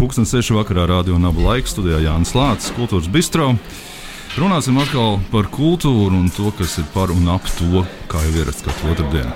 Pūkstens 0.00 0.30
6. 0.32 0.54
vakarā 0.56 0.86
rādio 0.88 1.12
un 1.18 1.26
abu 1.28 1.42
laiku 1.44 1.68
studijā 1.68 1.98
Jānis 2.00 2.30
Lācis, 2.32 2.70
Kultūras 2.72 3.10
Bistro. 3.12 3.50
Runāsim 4.40 4.78
atkal 4.80 5.18
par 5.28 5.50
kultūru 5.52 6.16
un 6.16 6.30
to, 6.32 6.48
kas 6.56 6.78
ir 6.80 6.86
par 6.94 7.12
un 7.12 7.28
ap 7.28 7.44
to, 7.58 7.82
kā 8.08 8.22
jau 8.24 8.30
ierasts 8.40 8.64
katru 8.64 8.94
otrdienu. 8.94 9.34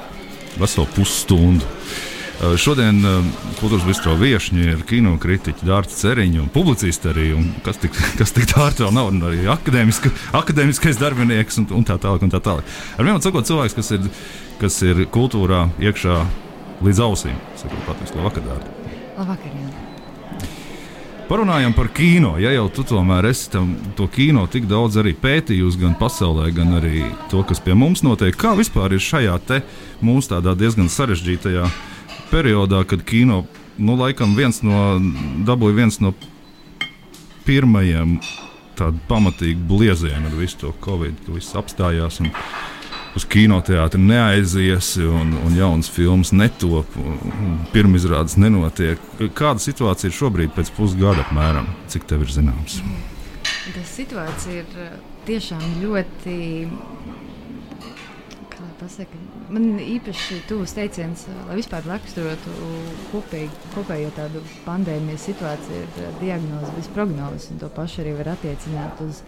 Veselu 0.56 0.88
pusstundu. 0.96 1.69
Uh, 1.69 2.56
Šodien 2.56 3.04
uh, 3.04 3.29
Kultūras 3.58 3.85
Bistro 3.85 4.16
viesiņi 4.16 4.66
ir 4.70 4.88
kino 4.88 5.18
kritiķi 5.20 5.68
Dārts 5.68 6.00
Ceriņš 6.00 6.40
un 6.46 6.50
publicisti 6.56 7.12
arī. 7.12 7.28
Un 7.36 7.52
kas 7.66 7.84
tik, 7.84 8.00
kas 8.22 8.32
tik 8.32 8.48
dārts 8.54 8.80
vēl 8.80 8.96
nav, 8.96 9.12
un 9.12 9.20
arī 9.28 9.44
akadēmiska, 9.52 10.16
akadēmiskais 10.40 10.96
darbinieks 10.96 11.60
un, 11.60 11.68
un 11.76 11.84
tā 11.84 12.00
tālāk. 12.00 12.24
Un 12.24 12.32
tā 12.32 12.40
tālāk. 12.40 12.76
Ar 12.96 13.04
vienu 13.04 13.20
sakot, 13.20 13.44
cilvēks, 13.52 13.76
kas 13.76 13.98
ir, 13.98 14.12
kas 14.64 14.80
ir 14.88 15.04
kultūrā 15.12 15.66
iekšā 15.76 16.22
līdz 16.88 17.08
ausīm. 17.10 17.36
Saku, 17.60 17.84
patiesi, 17.84 18.16
labvakar, 18.16 18.48
Dārts. 18.48 19.02
Labvakar, 19.18 19.58
jā. 19.60 19.92
Parunājam 21.24 21.73
par 21.73 21.88
kino. 21.88 22.34
Ja 22.37 22.51
jau 22.52 22.66
tu 22.69 22.83
tomēr 22.84 23.30
esi 23.30 23.46
tam, 23.52 23.70
to 23.96 24.05
kino 24.12 24.45
tik 24.51 24.66
daudz 24.69 24.98
arī 25.01 25.14
pētījusi, 25.16 25.80
gan 25.80 25.95
pasaulē, 25.97 26.50
gan 26.52 26.77
arī 26.77 27.06
to, 27.33 27.41
kas 27.48 27.62
pie 27.64 27.73
mums 27.78 28.02
notiek, 28.05 28.37
kā 28.37 28.52
vispār 28.59 28.92
ir 28.92 29.00
šajā 29.00 29.38
mūsu 30.05 30.34
tādā 30.34 30.52
diezgan 30.59 30.91
sarežģītajā 30.92 31.64
periodā, 32.28 32.83
kad 32.84 33.06
kino, 33.09 33.47
nu, 33.78 33.97
laikam 33.97 34.37
viens 34.37 34.60
no, 34.66 35.00
dabūja 35.48 35.78
viens 35.80 36.00
no 36.05 36.12
pirmajiem 37.48 38.19
tādu 38.77 39.00
pamatīgu 39.09 39.64
bliezienu 39.69 40.28
ar 40.28 40.36
visu 40.36 40.61
to 40.61 40.75
covid, 40.84 41.16
ka 41.25 41.33
viss 41.38 41.56
apstājās. 41.56 42.20
Un, 42.20 42.33
uz 43.14 43.27
kinoteātri 43.30 44.00
neaizies, 44.02 44.95
un, 45.06 45.34
un 45.46 45.56
jaunas 45.56 45.91
filmas 45.92 46.32
netop, 46.34 46.98
pirmizrādes 47.74 48.36
nenotiek. 48.41 49.00
Kāda 49.38 49.62
situācija 49.62 50.10
ir 50.10 50.16
šobrīd, 50.18 50.55
pēc 50.56 50.72
pusgada 50.77 51.24
apmēram, 51.27 51.70
cik 51.92 52.08
tev 52.10 52.27
ir 52.27 52.34
zināms? 52.34 52.80
Tā 53.74 53.83
situācija 53.89 54.62
ir 54.62 54.78
uh, 54.78 54.97
tiešām 55.28 55.62
ļoti. 55.83 56.39
Pasaka, 58.74 59.17
man 59.55 59.78
īpaši 59.80 60.41
tuvs 60.48 60.74
teiciens, 60.77 61.22
lai 61.46 61.55
vispār 61.56 61.86
raksturotu 61.89 62.52
kopējo 63.14 64.11
tādu 64.17 64.42
pandēmijas 64.67 65.24
situāciju, 65.30 65.84
ir 65.86 66.02
uh, 66.02 66.19
diagnoze 66.19 66.72
bez 66.74 66.91
prognozes. 66.92 67.46
un 67.55 67.62
To 67.62 67.70
pašu 67.72 68.02
arī 68.02 68.17
var 68.19 68.34
attiecināt 68.34 69.00
uz 69.06 69.22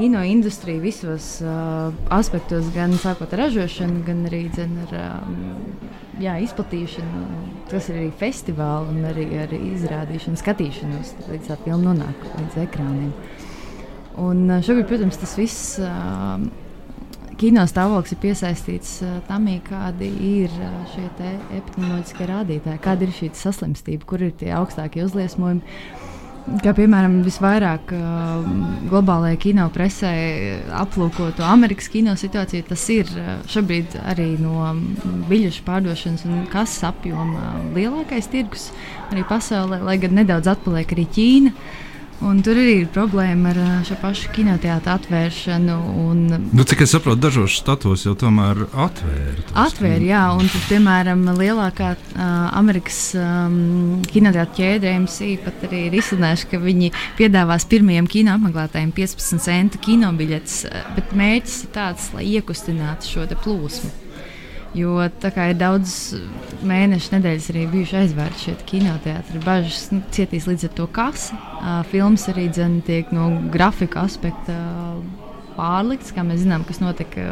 kino 0.00 0.22
industriju 0.24 0.80
visos 0.80 1.24
uh, 1.44 1.92
aspektos, 2.08 2.70
gan 2.72 2.94
sākot 2.96 3.34
ar 3.36 3.42
ražošanu, 3.44 4.00
gan 4.06 4.22
arī 4.30 4.46
dzen, 4.48 4.72
ar 4.86 4.94
um, 4.96 5.34
jā, 6.22 6.38
izplatīšanu, 6.40 7.20
kas 7.68 7.90
ir 7.90 7.98
arī 7.98 8.06
festivāli 8.22 8.94
un 8.94 9.04
arī 9.10 9.26
ar 9.42 9.52
izrādīšanu, 9.58 10.40
skatīšanos, 10.40 11.12
līdz 11.28 11.50
tā 11.50 11.58
filma 11.66 11.90
nonāk 11.90 12.24
līdz 12.30 12.58
ekrāniem. 12.64 13.12
Un 14.24 14.42
uh, 14.46 14.64
šobrīd, 14.64 14.88
protams, 14.88 15.20
tas 15.20 15.36
viss. 15.36 15.76
Uh, 15.84 16.48
Kino 17.40 17.62
stāvoklis 17.68 18.16
ir 18.16 18.18
piesaistīts 18.24 18.98
uh, 19.04 19.18
tam, 19.28 19.52
kādi 19.68 20.08
ir 20.30 20.56
uh, 20.64 20.80
šie 20.94 21.08
epidemioloģiskie 21.60 22.32
rādītāji, 22.32 22.84
kāda 22.88 23.04
ir 23.04 23.12
šī 23.16 23.34
saslimstība, 23.36 24.08
kur 24.08 24.24
ir 24.24 24.32
tie 24.40 24.54
augstākie 24.56 25.04
uzliesmojumi. 25.04 26.08
Kā 26.58 26.72
piemēram, 26.74 27.20
visvairāk 27.22 27.92
uh, 27.94 28.40
globālajā 28.90 29.36
kino 29.38 29.68
presē 29.70 30.10
aplūkoto 30.74 31.44
Amerikas 31.46 31.86
kino 31.92 32.16
situāciju, 32.18 32.64
tas 32.66 32.86
ir 32.90 33.12
uh, 33.14 33.28
šobrīd 33.50 33.94
arī 34.02 34.32
no 34.42 34.72
biļešu 35.30 35.62
pārdošanas 35.68 36.26
un 36.26 36.42
kases 36.50 36.82
apjoma 36.88 37.52
lielākais 37.76 38.26
tirgus 38.32 38.72
arī 39.12 39.22
pasaulē, 39.30 39.78
lai 39.86 39.96
gan 40.02 40.18
nedaudz 40.18 40.50
atpaliek 40.50 40.90
arī 40.96 41.06
Ķīna. 41.14 41.54
Un 42.20 42.42
tur 42.44 42.58
arī 42.60 42.82
ir 42.82 42.88
problēma 42.92 43.54
ar 43.54 43.58
uh, 43.62 43.68
šo 43.88 43.96
pašu 44.02 44.28
kinoteātriju 44.34 44.92
atvēršanu. 44.92 45.76
Un, 46.02 46.18
Nu, 46.52 46.66
cik 46.68 46.82
es 46.84 46.92
saprotu, 46.92 47.16
dažos 47.24 47.54
štatos 47.56 48.04
jau 48.04 48.12
tomēr 48.18 48.60
atvēra. 48.68 49.44
tos 49.46 49.56
Atvērt, 49.62 50.04
jā, 50.04 50.26
un 50.36 50.50
tur, 50.52 50.66
piemēram, 50.68 51.24
lielākā 51.38 51.94
uh, 51.96 52.20
Amerikas 52.60 53.00
um, 53.16 54.02
kinoteātris 54.12 54.58
ķēde 54.60 54.92
AMC 54.92 55.16
pat 55.46 55.64
arī 55.70 55.86
ir 55.88 55.96
izsludinājuši, 56.02 56.50
ka 56.52 56.60
viņi 56.60 56.92
piedāvās 57.16 57.64
pirmajiem 57.72 58.10
kino 58.10 58.36
apmeklētājiem 58.36 58.92
15 59.00 59.46
centu 59.46 59.80
kino 59.88 60.12
biļetes, 60.20 60.60
uh, 60.68 60.92
bet 60.98 61.16
mērķis 61.16 61.58
ir 61.64 61.74
tāds, 61.80 62.12
lai 62.16 62.28
iekustinātu 62.34 63.14
šo 63.14 63.28
plūsmu. 63.40 64.09
Jo 64.74 65.08
tā 65.18 65.32
kā 65.34 65.48
ir 65.50 65.56
daudz 65.58 66.14
mēnešu, 66.62 67.10
nedēļas 67.16 67.48
arī 67.50 67.64
bijuši 67.72 67.96
aizvērti 68.04 68.44
šie 68.44 68.52
kinoteātri, 68.70 69.40
bažas 69.42 69.88
nu, 69.90 69.98
cietīs 70.14 70.46
līdz 70.46 70.68
ar 70.68 70.74
to 70.78 70.86
kasi. 70.94 71.34
Uh, 71.34 71.80
filmas 71.90 72.28
arī 72.30 72.46
dzen, 72.54 72.78
tiek 72.86 73.10
no 73.12 73.32
grafika 73.50 74.04
aspekta 74.06 74.54
pārlikts. 75.56 76.12
Kā 76.14 76.22
mēs 76.24 76.44
zinām, 76.44 76.62
kas 76.68 76.78
notika 76.80 77.24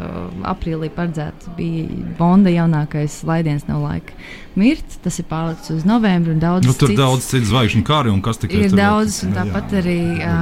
aprīlī, 0.51 0.89
paredzēts 0.93 1.47
bija 1.57 1.87
Bonda 2.19 2.51
jaunākais 2.51 3.21
laidiens 3.27 3.63
nav 3.69 3.81
laika 3.87 4.13
mirt. 4.59 4.99
Tas 5.03 5.21
ir 5.21 5.27
pārlikts 5.31 5.71
uz 5.73 5.85
novembri. 5.87 6.35
Daudz 6.39 6.67
Nu, 6.67 6.75
tur 6.75 6.91
cits- 6.91 6.99
daudz 6.99 7.29
citu 7.31 7.49
zvaigžņu 7.53 7.83
kāri 7.87 8.11
un 8.11 8.21
kas 8.21 8.37
tikai 8.43 8.65
Ir 8.65 8.73
vēl 8.73 8.81
daudz, 8.83 9.23
un 9.23 9.31
nu, 9.31 9.35
jā, 9.39 9.45
tāpat 9.47 9.77
arī. 9.79 9.99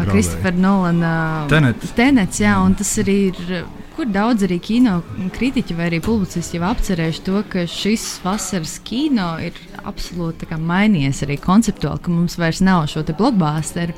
Kristofera 0.09 0.57
Nolana 0.65 1.13
Tenets. 1.53 1.93
Tenets, 1.95 2.41
jā, 2.41 2.57
un 2.65 2.73
tas 2.75 2.97
arī 3.05 3.19
ir, 3.29 3.63
kur 3.97 4.09
daudz 4.13 4.45
arī 4.45 4.59
kino 4.61 4.99
kritiķi 5.33 5.75
vai 5.77 5.87
arī 5.89 5.99
publicisti 6.05 6.59
jau 6.59 6.67
apcerējuši 6.69 7.23
to, 7.25 7.41
ka 7.49 7.65
šis 7.71 8.05
vasaras 8.21 8.77
kino 8.85 9.31
ir 9.41 9.57
absolūti 9.89 10.49
kā 10.49 10.59
mainījies 10.61 11.23
arī 11.25 11.39
konceptuāli, 11.41 12.03
ka 12.05 12.13
mums 12.13 12.37
vairs 12.37 12.61
nav 12.61 12.85
šo 12.91 13.01
te 13.07 13.17
blockbusteru. 13.17 13.97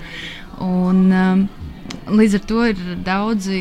Un, 0.63 1.09
um, 1.11 1.49
Līdz 2.09 2.35
ar 2.37 2.41
to 2.49 2.63
ir 2.69 2.79
daudzi 3.05 3.59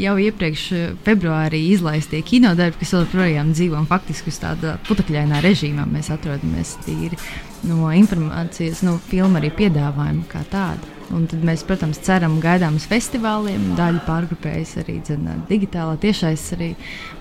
jau 0.00 0.14
iepriekš 0.20 0.62
februārī 1.04 1.60
izlaistie 1.72 2.22
kinodarbi, 2.24 2.80
kas 2.80 2.94
joprojām 2.96 3.52
dzīvo 3.52 3.76
un 3.80 3.88
faktiski 3.88 4.32
uz 4.32 4.40
tāda 4.40 4.76
putekļainā 4.88 5.42
režīmā. 5.44 5.84
Mēs 5.88 6.08
atrodamies 6.12 6.74
tīri 6.84 7.20
no 7.68 7.92
informācijas, 7.92 8.84
no 8.88 8.96
filmu 9.10 9.40
arī 9.40 9.52
piedāvājuma 9.56 10.28
kā 10.32 10.44
tāda. 10.52 10.95
Un 11.14 11.26
tad 11.30 11.42
mēs, 11.46 11.62
protams, 11.66 12.00
ceram 12.02 12.40
gaidām 12.42 12.80
uz 12.80 12.86
festivāliem. 12.90 13.76
Daļa 13.78 14.02
pārgrupējas 14.08 14.72
arī 14.82 14.96
dzen, 15.06 15.28
digitālā, 15.46 15.94
tiešais 16.02 16.42
arī 16.56 16.72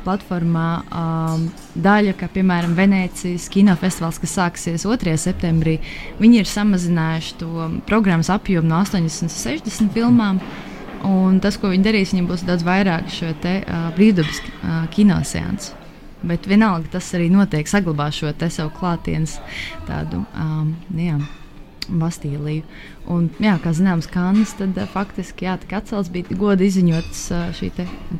platformā. 0.06 0.69
Um, 0.90 1.46
daļa, 1.85 2.16
kā 2.18 2.29
piemēram 2.34 2.73
Venecijas 2.78 3.46
kinofestivāls, 3.53 4.18
kas 4.23 4.34
sāksies 4.40 4.88
2. 4.90 5.13
septembrī, 5.22 5.78
viņi 6.18 6.41
ir 6.41 6.50
samazinājuši 6.50 7.38
to 7.44 7.69
programmas 7.85 8.31
apjomu 8.34 8.73
no 8.73 8.81
80 8.81 9.29
līdz 9.29 9.69
60 9.69 9.94
filmām. 9.94 10.41
Un 11.06 11.38
tas, 11.38 11.59
ko 11.62 11.69
viņi 11.69 11.85
darīs, 11.85 12.16
viņiem 12.16 12.29
būs 12.31 12.47
daudz 12.47 12.66
vairāk 12.66 13.12
šo 13.13 13.35
te, 13.44 13.59
uh, 13.62 13.90
brīvdabas 13.94 14.41
uh, 14.41 14.78
kinoseansu. 14.96 15.78
Bet 16.25 16.47
vienalga 16.50 16.96
tas 16.97 17.12
arī 17.13 17.29
notiek, 17.29 17.69
saglabā 17.69 18.09
šo 18.09 18.34
te 18.34 18.50
savu 18.50 18.73
klātienes 18.79 19.38
tādu 19.85 20.23
um, 20.34 20.72
jā, 20.97 21.19
bastīliju. 21.90 22.66
Un, 23.12 23.29
jā, 23.44 23.56
kā 23.63 23.73
zināms, 23.75 24.09
Kanādas 24.12 24.56
tad 24.59 24.78
uh, 24.78 24.88
faktiski 24.91 25.47
jā, 25.47 25.57
tika 25.62 25.81
atcelts, 25.81 26.12
bija 26.13 26.38
goda 26.38 26.66
izziņots 26.66 27.25
uh, 27.31 27.50
šī 27.56 27.72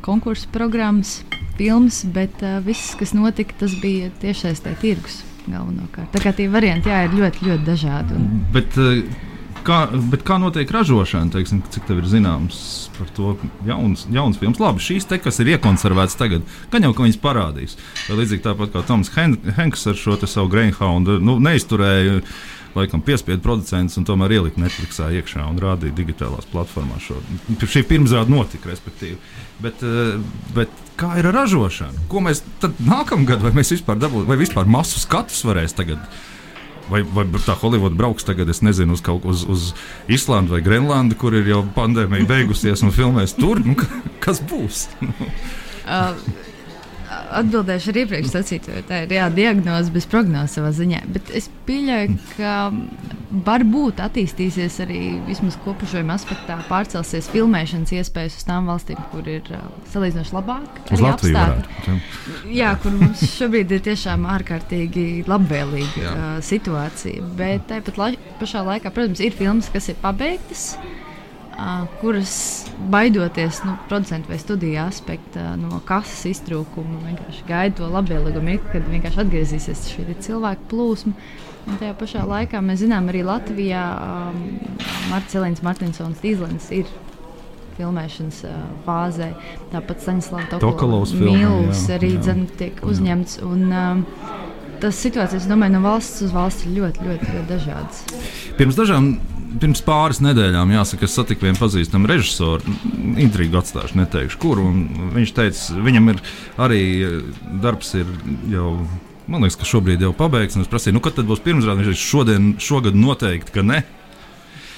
konkursu 0.06 0.50
programmas, 0.54 1.20
filmas, 1.58 2.04
bet 2.04 2.42
uh, 2.44 2.60
viss, 2.66 2.94
kas 2.98 3.16
notika, 3.16 3.56
tas 3.64 3.74
bija 3.82 4.12
tiešais 4.22 4.62
te 4.64 4.76
tirgus 4.82 5.24
galvenokārt. 5.50 6.10
Tā 6.14 6.22
kā 6.22 6.32
tie 6.36 6.48
varianti 6.50 6.90
jā, 6.90 7.06
ir 7.06 7.16
ļoti, 7.16 7.46
ļoti 7.46 7.66
dažādi. 7.66 8.18
Un, 8.18 8.42
Bet, 8.54 8.76
eh, 8.80 9.04
kā, 9.66 9.78
bet 10.12 10.24
kā 10.26 10.38
notiek 10.42 10.70
ražošana? 10.72 11.32
Teiksim, 11.34 11.62
cik 11.72 11.86
tev 11.88 12.02
ir 12.02 12.10
zināms 12.10 12.58
par 12.96 13.10
to 13.16 13.36
jauns, 13.68 14.06
jauns 14.12 14.40
filmas? 14.40 14.60
Labi, 14.62 14.82
šīs 14.82 15.08
te, 15.08 15.20
kas 15.22 15.40
ir 15.42 15.54
iekonservētas 15.56 16.18
tagad, 16.18 16.44
gan 16.72 16.86
jau 16.86 16.92
ka 16.96 17.06
viņas 17.06 17.22
parādīs. 17.22 17.78
Vai 18.08 18.20
līdzīgi 18.22 18.46
tāpat 18.46 18.74
kā 18.74 18.84
Toms 18.86 19.12
Hen 19.16 19.38
Henks 19.58 19.86
ar 19.90 19.98
šo 19.98 20.18
savu 20.24 20.50
Greyhound, 20.52 21.18
nu, 21.22 21.38
neizturēja. 21.42 22.22
Laikam 22.76 23.00
piespiedu 23.00 23.40
producents 23.44 23.96
un 23.96 24.04
tomēr 24.04 24.36
ielika 24.36 24.60
Netflixā 24.60 25.08
iekšā 25.16 25.46
un 25.48 25.60
rādīja 25.62 25.96
digitālās 25.96 26.48
platformās. 26.52 27.06
Šo. 27.06 27.20
Šī 27.64 27.82
pirmsrāde 27.88 28.32
notika, 28.32 28.68
respektīvi. 28.68 29.16
Bet, 29.64 29.80
eh, 29.80 30.18
bet 30.54 30.72
kā 31.00 31.14
ir 31.20 31.30
ar 31.30 31.38
ražošanu? 31.40 32.06
Ko 32.12 32.20
mēs 32.20 32.42
tad 32.60 32.76
nākamgad, 32.84 33.40
vai 33.40 33.54
mēs 33.56 33.72
vispār 33.72 33.96
dabūsim, 34.02 34.28
vai 34.28 34.36
vispār 34.36 34.68
masu 34.68 35.00
skatus 35.00 35.44
varēs 35.48 35.76
tagad 35.76 36.04
Vai, 36.86 37.00
vai 37.02 37.24
tā 37.42 37.56
Holivuda 37.58 37.96
brauks 37.98 38.22
tagad, 38.22 38.46
es 38.48 38.60
nezinu, 38.62 38.94
uz 38.94 39.00
kaut 39.02 39.24
uz, 39.26 39.42
uz 39.50 39.72
Islandu 40.06 40.54
vai 40.54 40.60
Grenlandu, 40.62 41.16
kur 41.18 41.34
ir 41.34 41.48
jau 41.50 41.64
pandēmija 41.74 42.28
beigusies 42.30 42.84
un 42.86 42.92
filmēs 42.94 43.34
tur. 43.34 43.58
Nu, 43.58 43.74
ka- 43.74 43.88
kas 44.22 44.38
būs? 44.38 44.84
uh, 45.02 46.14
atbildēšu 47.40 47.92
ar 47.92 47.98
iepriekš 48.02 48.32
sacīto, 48.32 48.72
jo 48.76 48.82
tā 48.86 49.02
ir 49.04 49.14
jā, 49.16 49.26
diagnoze 49.34 49.92
bez 49.94 50.06
prognozes 50.10 50.56
savā 50.58 50.72
ziņā. 50.76 51.02
Bet 51.14 51.30
es 51.36 51.48
pieļauju, 51.68 52.16
ka 52.36 52.54
varbūt 53.46 54.00
attīstīsies 54.04 54.78
arī 54.84 55.00
vismaz 55.26 55.58
kopušajam 55.64 56.12
aspektā, 56.14 56.58
pārcelsies 56.70 57.30
filmēšanas 57.32 57.94
iespējas 57.98 58.38
uz 58.40 58.46
tām 58.48 58.70
valstīm, 58.70 59.00
kur 59.12 59.28
ir 59.30 59.48
uh, 59.52 59.64
salīdzinoši 59.92 60.36
labāk. 60.36 60.82
Uz 60.94 61.04
Latviju 61.04 61.36
varētu. 61.36 61.96
Jā, 62.56 62.74
kur 62.82 62.94
mums 62.96 63.24
šobrīd 63.36 63.74
ir 63.76 63.82
tiešām 63.88 64.28
ārkārtīgi 64.36 65.24
labvēlīga 65.30 66.12
uh, 66.12 66.28
situācija. 66.44 67.24
Bet 67.38 67.66
tāpat 67.72 68.00
lai, 68.00 68.12
pašā 68.40 68.64
laikā, 68.66 68.94
protams, 68.94 69.24
ir 69.24 69.36
filmas, 69.36 69.72
kas 69.74 69.90
ir 69.92 69.98
pabeigtas. 70.04 70.74
Uh, 70.76 71.05
kuras 72.00 72.66
baidoties 72.92 73.62
no 73.64 73.70
nu, 73.70 73.76
producentu 73.88 74.28
vai 74.28 74.38
studiju 74.38 74.80
aspekta, 74.84 75.54
no 75.56 75.80
kases 75.88 76.26
iztrūkuma, 76.34 77.00
vienkārši 77.06 77.46
gaida 77.48 77.78
to 77.80 77.88
labvēlīgo 77.90 78.42
mirkli, 78.44 78.72
kad 78.74 78.90
vienkārši 78.92 79.22
atgriezīsies 79.24 79.86
šī 79.94 80.18
cilvēku 80.26 80.68
plūsma. 80.72 81.14
Un 81.66 81.80
tajā 81.80 81.96
pašā 81.98 82.22
laikā 82.28 82.60
mēs 82.62 82.84
zinām, 82.84 83.08
arī 83.10 83.24
Latvijā 83.26 83.82
um, 83.96 84.44
Marts 85.10 85.34
Elīns 85.34 85.64
Martinsons 85.66 86.20
Tīzlens 86.22 86.68
ir 86.76 86.86
filmēšanas 87.76 88.42
uh, 88.46 88.60
fāzē. 88.86 89.32
Tāpat 89.72 90.04
Staņslavs 90.04 90.60
Tokalovs 90.62 91.16
Mīls 91.18 91.86
arī 91.92 92.14
dzen, 92.20 92.46
tiek 92.60 92.78
jā. 92.78 92.86
uzņemts. 92.92 93.40
Un, 93.48 93.66
um, 93.72 94.04
tas 94.82 94.98
situācijas, 95.00 95.48
domāju, 95.50 95.76
no 95.76 95.82
valsts 95.86 96.24
uz 96.26 96.34
valsts 96.34 96.66
ir 96.66 96.76
ļoti, 96.76 97.06
ļoti, 97.06 97.32
ļoti 97.32 97.48
dažādas. 97.50 98.04
Pirms 98.58 98.78
dažām 98.78 99.10
pirms 99.60 99.80
pāris 99.86 100.20
nedēļām, 100.24 100.74
jāsaka, 100.74 101.06
es 101.06 101.16
satiku 101.16 101.46
vienu 101.46 101.58
pazīstamu 101.60 102.10
režisoru. 102.10 102.76
Intrigu 103.22 103.60
atstāšu, 103.60 103.98
neteikšu, 104.00 104.40
kur. 104.42 104.60
Viņš 105.16 105.34
teica, 105.36 105.80
viņam 105.86 106.12
ir 106.12 106.22
arī 106.68 106.82
darbs 107.64 107.94
ir 107.98 108.10
jau 108.52 108.70
Man 109.26 109.42
liekas, 109.42 109.56
ka 109.58 109.66
šobrīd 109.66 110.04
jau 110.04 110.12
pabeigts. 110.14 110.54
Es 110.54 110.68
prasīju, 110.70 110.94
nu, 110.94 111.00
kad 111.02 111.16
būs 111.26 111.40
pirmsrāde. 111.42 111.82
Viņš 111.82 111.88
teica, 111.90 112.02
šodien, 112.12 112.44
šogad 112.62 112.94
noteikti, 112.94 113.56
ka 113.56 113.64
ne. 113.66 113.80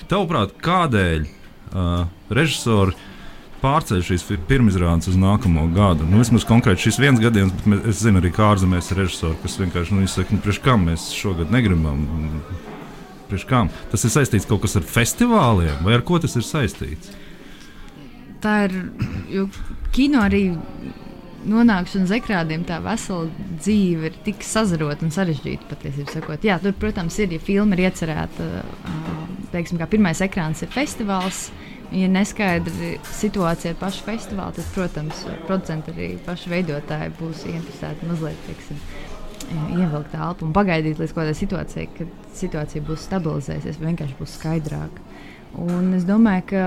Tavuprāt, 0.09 0.55
kādēļ 0.65 1.27
uh, 1.27 2.07
režisori 2.33 2.97
pārceļ 3.63 4.03
šīs 4.07 4.27
pirmizrādes 4.49 5.11
uz 5.13 5.19
nākamo 5.21 5.67
gadu? 5.75 6.07
Nu, 6.09 6.23
vismaz 6.23 6.47
konkrēti 6.49 6.89
šis 6.89 7.01
viens 7.03 7.23
gadījums, 7.23 7.55
bet 7.59 7.71
mēs, 7.73 7.85
es 7.93 8.03
zinu 8.05 8.23
arī, 8.23 8.33
kā 8.35 8.51
ārzemēs 8.53 8.93
ir 8.93 9.03
režisori, 9.03 9.39
kas 9.43 9.59
vienkārši 9.61 9.97
nu, 9.97 10.09
saka, 10.11 10.37
nu, 10.37 10.43
priekš 10.45 10.63
kam 10.65 10.89
mēs 10.89 11.11
šogad 11.17 11.55
negribam. 11.55 12.05
Tas 13.29 14.05
ir 14.07 14.15
saistīts 14.15 14.49
kaut 14.49 14.63
kas 14.65 14.79
ar 14.81 14.87
festivāliem, 14.89 15.83
vai 15.85 15.99
ar 15.99 16.05
ko 16.07 16.17
tas 16.23 16.37
ir 16.39 16.47
saistīts? 16.49 17.13
Tā 18.41 18.55
ir. 18.69 18.77
Jo 19.29 19.49
kino 19.95 20.23
arī 20.25 20.43
nonākšana 21.49 22.09
uz 22.09 22.13
ekrāniem, 22.17 22.65
tā 22.67 22.79
vesela 22.85 23.29
dzīve 23.61 24.11
ir 24.11 24.19
tik 24.27 24.45
sazarota 24.47 25.07
un 25.07 25.13
sarežģīta 25.15 25.69
patiesībā. 25.71 26.39
Jā, 26.45 26.59
tur, 26.63 26.75
protams, 26.79 27.19
ir, 27.23 27.35
ja 27.37 27.43
filma 27.43 27.77
ir 27.77 27.87
iecerēta, 27.89 28.49
teiksim, 29.55 29.81
kā 29.81 29.89
pirmais 29.91 30.23
ekrāns 30.25 30.65
ir 30.65 30.73
festivāls. 30.75 31.49
Ja 31.93 32.09
neskaidra 32.13 32.91
situācija 33.17 33.73
ar 33.73 33.79
pašu 33.81 34.05
festivālu, 34.05 34.53
tad, 34.59 34.67
protams, 34.75 35.23
producenti 35.47 35.95
arī 35.95 36.09
paši 36.27 36.53
veidotāji 36.53 37.15
būs 37.17 37.47
interesēti 37.49 38.09
mazliet 38.11 38.43
teiksim, 38.45 38.83
ievilkt 39.73 40.13
telpu 40.13 40.45
un 40.45 40.53
pagaidīt 40.57 41.01
līdz 41.01 41.17
kādai 41.17 41.35
situācijai, 41.39 41.89
kad 41.97 42.31
situācija 42.37 42.85
būs 42.85 43.09
stabilizējusies, 43.09 43.81
vienkārši 43.81 44.19
būs 44.21 44.37
skaidrāka. 44.37 45.07
Un 45.65 45.95
es 45.97 46.05
domāju, 46.05 46.45
ka 46.51 46.67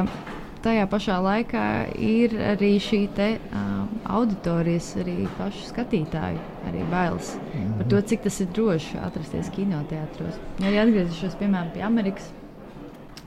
tajā 0.66 0.88
pašā 0.90 1.18
laikā 1.22 1.66
ir 2.02 2.34
arī 2.54 2.74
šī 2.82 3.02
te, 3.18 3.30
uh, 3.38 3.72
auditorijas, 4.18 4.92
arī 5.02 5.16
pašu 5.38 5.64
skatītāju 5.70 6.42
arī 6.70 6.84
bailes 6.92 7.36
mm 7.36 7.62
-hmm. 7.62 7.78
par 7.78 7.88
to, 7.94 8.02
cik 8.02 8.24
tas 8.24 8.40
ir 8.42 8.48
droši 8.58 8.98
atrasties 9.06 9.50
kinoteātros. 9.56 10.36
Ja 10.60 10.68
arī 10.68 10.78
atgriezīšos 10.84 11.38
piemēram 11.40 11.72
pie 11.74 11.82
Amerikas, 11.82 12.32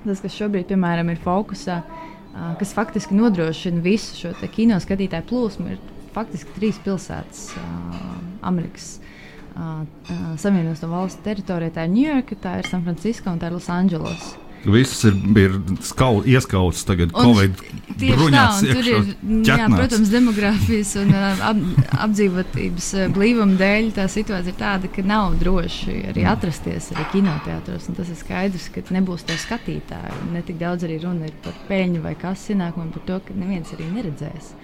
tas, 0.05 0.21
kas 0.25 0.37
šobrīd 0.37 0.69
piemēram, 0.71 1.11
ir 1.13 1.21
fokusā, 1.25 1.81
kas 2.61 2.75
faktiski 2.77 3.17
nodrošina 3.17 3.83
visu 3.85 4.17
šo 4.19 4.35
kino 4.53 4.79
skatītāju 4.83 5.29
plūsmu, 5.31 5.75
ir 5.75 5.83
faktiski 6.15 6.55
trīs 6.59 6.79
pilsētas 6.85 7.51
Amerikas. 8.45 8.99
Savienoto 10.43 10.89
valstu 10.91 11.23
teritorijā 11.27 11.77
tā 11.77 11.85
ir 11.87 11.95
Ņujorka, 11.95 12.39
tā 12.43 12.57
ir 12.59 12.67
San 12.71 12.83
Francisco 12.87 13.31
un 13.31 13.39
tā 13.39 13.51
ir 13.51 13.55
Losandželos. 13.55 14.33
Viss 14.65 15.05
ir, 15.05 15.17
ir 15.39 15.57
skau, 15.85 16.23
ieskauts 16.25 16.85
tagad, 16.89 17.13
Covid 17.13 17.61
bruņās. 18.01 18.63
Tā, 18.65 18.75
tur 18.75 18.89
ir, 18.89 19.11
jā, 19.45 19.59
protams, 19.69 20.11
demogrāfijas 20.13 20.95
un 21.03 21.13
ap, 21.19 21.61
apdzīvotības 22.07 22.91
blīvuma 23.15 23.59
dēļ 23.61 23.91
tā 23.99 24.09
situācija 24.11 24.55
ir 24.55 24.59
tāda, 24.61 24.91
ka 24.93 25.05
nav 25.07 25.39
droši 25.41 26.01
arī 26.13 26.27
atrasties 26.31 26.91
arī 26.95 27.07
kinoteātros. 27.13 27.91
Tas 27.95 28.11
ir 28.11 28.21
skaidrs, 28.21 28.69
ka 28.75 28.85
nebūs 28.97 29.27
to 29.29 29.37
skatītāju. 29.45 30.31
Ne 30.35 30.45
tik 30.47 30.61
daudz 30.61 30.89
arī 30.89 31.01
runa 31.05 31.29
ir 31.31 31.39
par 31.45 31.57
peļņu 31.69 32.05
vai 32.05 32.17
kas 32.19 32.49
ienākumiem, 32.55 32.93
par 32.97 33.09
to, 33.09 33.21
ka 33.29 33.39
neviens 33.39 33.73
arī 33.77 33.91
neredzēs. 33.93 34.55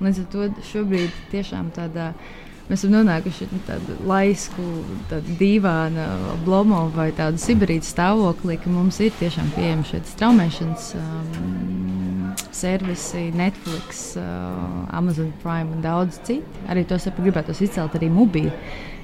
Un 0.00 0.08
līdz 0.08 0.22
ar 0.24 0.30
to 0.32 0.52
šobrīd 0.70 1.26
tiešām 1.34 1.74
tādā 1.76 2.12
veidā 2.14 2.48
mēs 2.70 2.84
esam 2.84 2.94
nonākuši 2.94 3.48
tāda 3.66 3.96
laisku, 4.06 4.66
tāda 5.10 5.36
dīvaina, 5.40 6.06
blomo 6.46 6.84
vai 6.94 7.10
tāda 7.16 7.40
Sibīrijas 7.40 7.90
stāvoklī, 7.94 8.60
ka 8.62 8.70
mums 8.72 9.00
ir 9.02 9.12
tiešām 9.18 9.50
pieejami 9.56 9.88
šie 9.90 10.02
straumēšanas 10.12 10.92
um, 11.00 12.30
servisi, 12.54 13.26
Netflix, 13.34 14.14
uh, 14.20 14.86
Amazon 14.94 15.34
Prime 15.42 15.74
un 15.74 15.82
daudz 15.84 16.22
citu. 16.22 16.62
Arī 16.70 16.86
tos 16.86 17.10
gribētu 17.18 17.56
izcelt 17.58 17.98
arī 17.98 18.12
Mubiju 18.12 18.54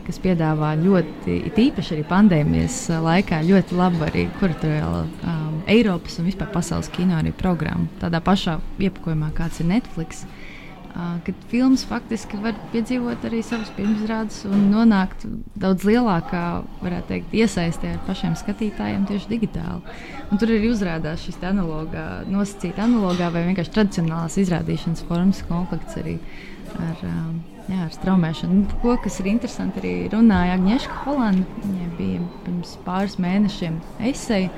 kas 0.06 0.20
piedāvā 0.22 0.70
ļoti, 0.78 1.36
īpaši 1.50 1.96
arī 1.96 2.04
pandēmijas 2.06 2.76
laikā, 3.02 3.40
ļoti 3.46 3.78
labu 3.78 4.04
arī 4.06 4.26
kuratoriālu 4.38 5.00
um, 5.02 5.56
Eiropas 5.70 6.20
un 6.20 6.28
vispār 6.28 6.50
pasaules 6.54 6.90
kino 6.94 7.18
programmu. 7.38 7.88
Tādā 8.00 8.20
pašā 8.22 8.60
iepakojumā, 8.78 9.32
kāds 9.34 9.60
ir 9.60 9.70
Netflix. 9.72 10.22
Kad 10.96 11.40
filmas 11.50 11.82
faktiski 11.84 12.38
var 12.40 12.56
piedzīvot 12.72 13.24
arī 13.28 13.42
savas 13.44 13.68
pirmsrādes 13.76 14.46
un 14.48 14.70
nonākt 14.72 15.26
daudz 15.60 15.84
lielākā, 15.84 16.44
varētu 16.80 17.10
teikt, 17.10 17.34
iesaistē 17.36 17.90
ar 17.92 17.98
pašiem 18.06 18.36
skatītājiem 18.40 19.04
tieši 19.10 19.28
digitāli. 19.34 19.96
Un 20.30 20.40
tur 20.40 20.54
arī 20.54 20.70
uzrādās 20.72 21.26
šis 21.26 21.36
analogā, 21.44 22.06
nosacīta 22.32 22.86
analogā 22.86 23.28
vai 23.34 23.44
vienkārši 23.50 23.74
tradicionālās 23.76 24.38
izrādīšanas 24.40 25.04
formas 25.10 25.42
konflikts 25.50 26.00
arī 26.00 26.16
ar, 26.80 27.04
jā, 27.68 27.82
ar 27.82 27.92
straumēšanu. 27.98 28.62
Nu, 28.62 28.80
ko, 28.80 28.96
kas 29.04 29.20
ir 29.20 29.30
interesanti, 29.34 29.82
arī 29.82 29.94
runāja 30.16 30.56
Agnieszka 30.56 31.02
Holanda. 31.04 31.44
Viņai 31.66 31.92
bija 32.00 32.24
pirms 32.46 32.76
pāris 32.88 33.20
mēnešiem 33.20 33.78
esēja 34.14 34.48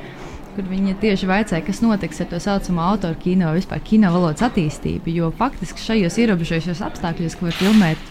kur 0.57 0.67
viņi 0.69 0.97
tieši 1.03 1.29
vaicāja, 1.29 1.65
kas 1.67 1.81
notiks 1.85 2.21
ar 2.23 2.29
to 2.31 2.41
saucamo 2.43 2.85
autoru 2.91 3.19
kino, 3.23 3.51
vispār 3.57 3.83
kino 3.85 4.13
valodas 4.15 4.45
attīstību. 4.49 5.13
Jo 5.15 5.33
faktiski 5.39 5.83
šajos 5.85 6.19
ierobežojušos 6.23 6.85
apstākļos, 6.89 7.37
ko 7.39 7.49
var 7.49 7.59
filmēt 7.59 8.07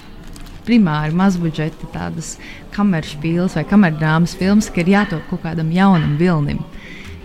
primāri 0.67 1.15
mazbudžeta 1.15 1.89
tādas 1.93 2.35
kameras 2.75 3.13
spīles 3.15 3.55
vai 3.57 3.63
kameradrāmas 3.67 4.35
filmas, 4.39 4.71
ka 4.71 4.83
ir 4.83 4.93
jātop 4.97 5.23
kaut 5.31 5.45
kādam 5.45 5.71
jaunam 5.75 6.17
vilnim. 6.19 6.63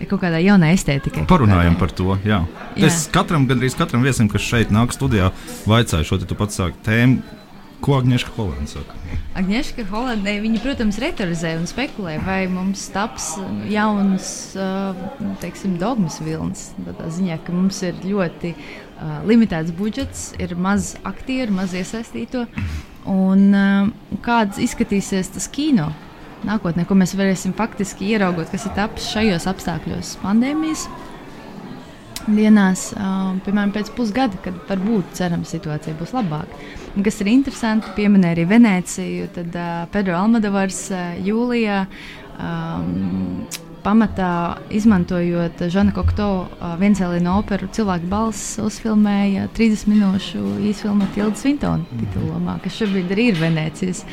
Kaut 0.03 0.19
kādā 0.19 0.41
jaunā 0.43 0.73
estētikā. 0.75 1.21
Parunājam 1.29 1.77
par 1.79 1.93
to. 1.95 2.17
Jā. 2.27 2.41
Jā. 2.75 2.89
Es 2.89 3.05
katram, 3.13 3.45
gandrīz 3.47 3.77
katram 3.79 4.03
viesim, 4.03 4.27
kas 4.27 4.43
šeit 4.43 4.73
nāk 4.73 4.91
studijā, 4.91 5.29
vaicāju 5.69 6.09
šo 6.09 6.19
te 6.19 6.35
pats 6.35 6.59
sāku 6.59 6.81
tēmu 6.83 7.42
Ko 7.83 7.97
Agnēša 7.99 8.29
Holanda 8.37 8.69
saka? 8.71 8.95
Agnēša 9.35 9.83
Holanda, 9.89 10.31
viņa, 10.39 10.61
protams, 10.63 10.99
retorizē 11.03 11.55
un 11.59 11.65
spekulē, 11.67 12.13
vai 12.23 12.45
mums 12.47 12.85
taps 12.93 13.33
jauns, 13.67 14.29
teiksim, 15.43 15.75
dogmas 15.81 16.21
vilnis. 16.23 16.69
Tādā 16.85 17.09
ziņā, 17.11 17.41
ka 17.43 17.55
mums 17.55 17.81
ir 17.83 17.99
ļoti 18.05 18.53
uh, 18.53 19.19
limitēts 19.27 19.75
budžets, 19.75 20.29
ir 20.39 20.55
maz 20.55 20.93
aktieru, 21.03 21.57
maz 21.59 21.75
iesaistīto. 21.75 22.45
Un 23.09 23.49
uh, 23.51 23.91
kāds 24.23 24.63
izskatīsies 24.63 25.33
tas 25.35 25.49
kino? 25.51 25.89
Nākotnē, 26.47 26.87
ko 26.87 26.95
mēs 26.99 27.17
varēsim 27.19 27.51
faktiski 27.57 28.13
ieraugot, 28.13 28.47
kas 28.51 28.67
ir 28.67 28.77
tapis 28.79 29.11
šajos 29.11 29.49
apstākļos, 29.51 30.17
pandēmijas 30.23 30.87
dienās, 32.27 32.89
piemēram, 33.45 33.73
pēc 33.75 33.91
pusgada, 33.97 34.39
kad 34.45 34.57
varbūt 34.69 35.15
cerams 35.17 35.51
situācija 35.55 35.97
būs 35.99 36.13
labāka. 36.15 36.61
Un, 36.93 37.03
kas 37.05 37.19
ir 37.23 37.31
interesanti, 37.31 37.91
pieminēja 37.97 38.37
arī 38.37 38.47
Venēciju, 38.51 39.27
tad 39.35 39.59
Pedro 39.93 40.17
Almadovars 40.19 40.85
uh, 40.93 41.13
jūlijā. 41.25 41.83
Um, 42.33 43.45
pamatā 43.83 44.59
izmantojot 44.73 45.65
Žana 45.71 45.93
Kokto 45.95 46.27
viencēlīnu 46.79 47.33
operu, 47.33 47.67
cilvēku 47.75 48.07
balss 48.11 48.55
uzfilmēja 48.63 49.49
30 49.57 49.91
minūšu 49.91 50.43
īsfilmu 50.69 51.09
Tilda 51.15 51.39
Svintona 51.39 51.99
titulomā, 51.99 52.57
kas 52.63 52.79
šobrīd 52.79 53.11
arī 53.13 53.29
ir 53.33 53.41
Venēcijas 53.41 54.05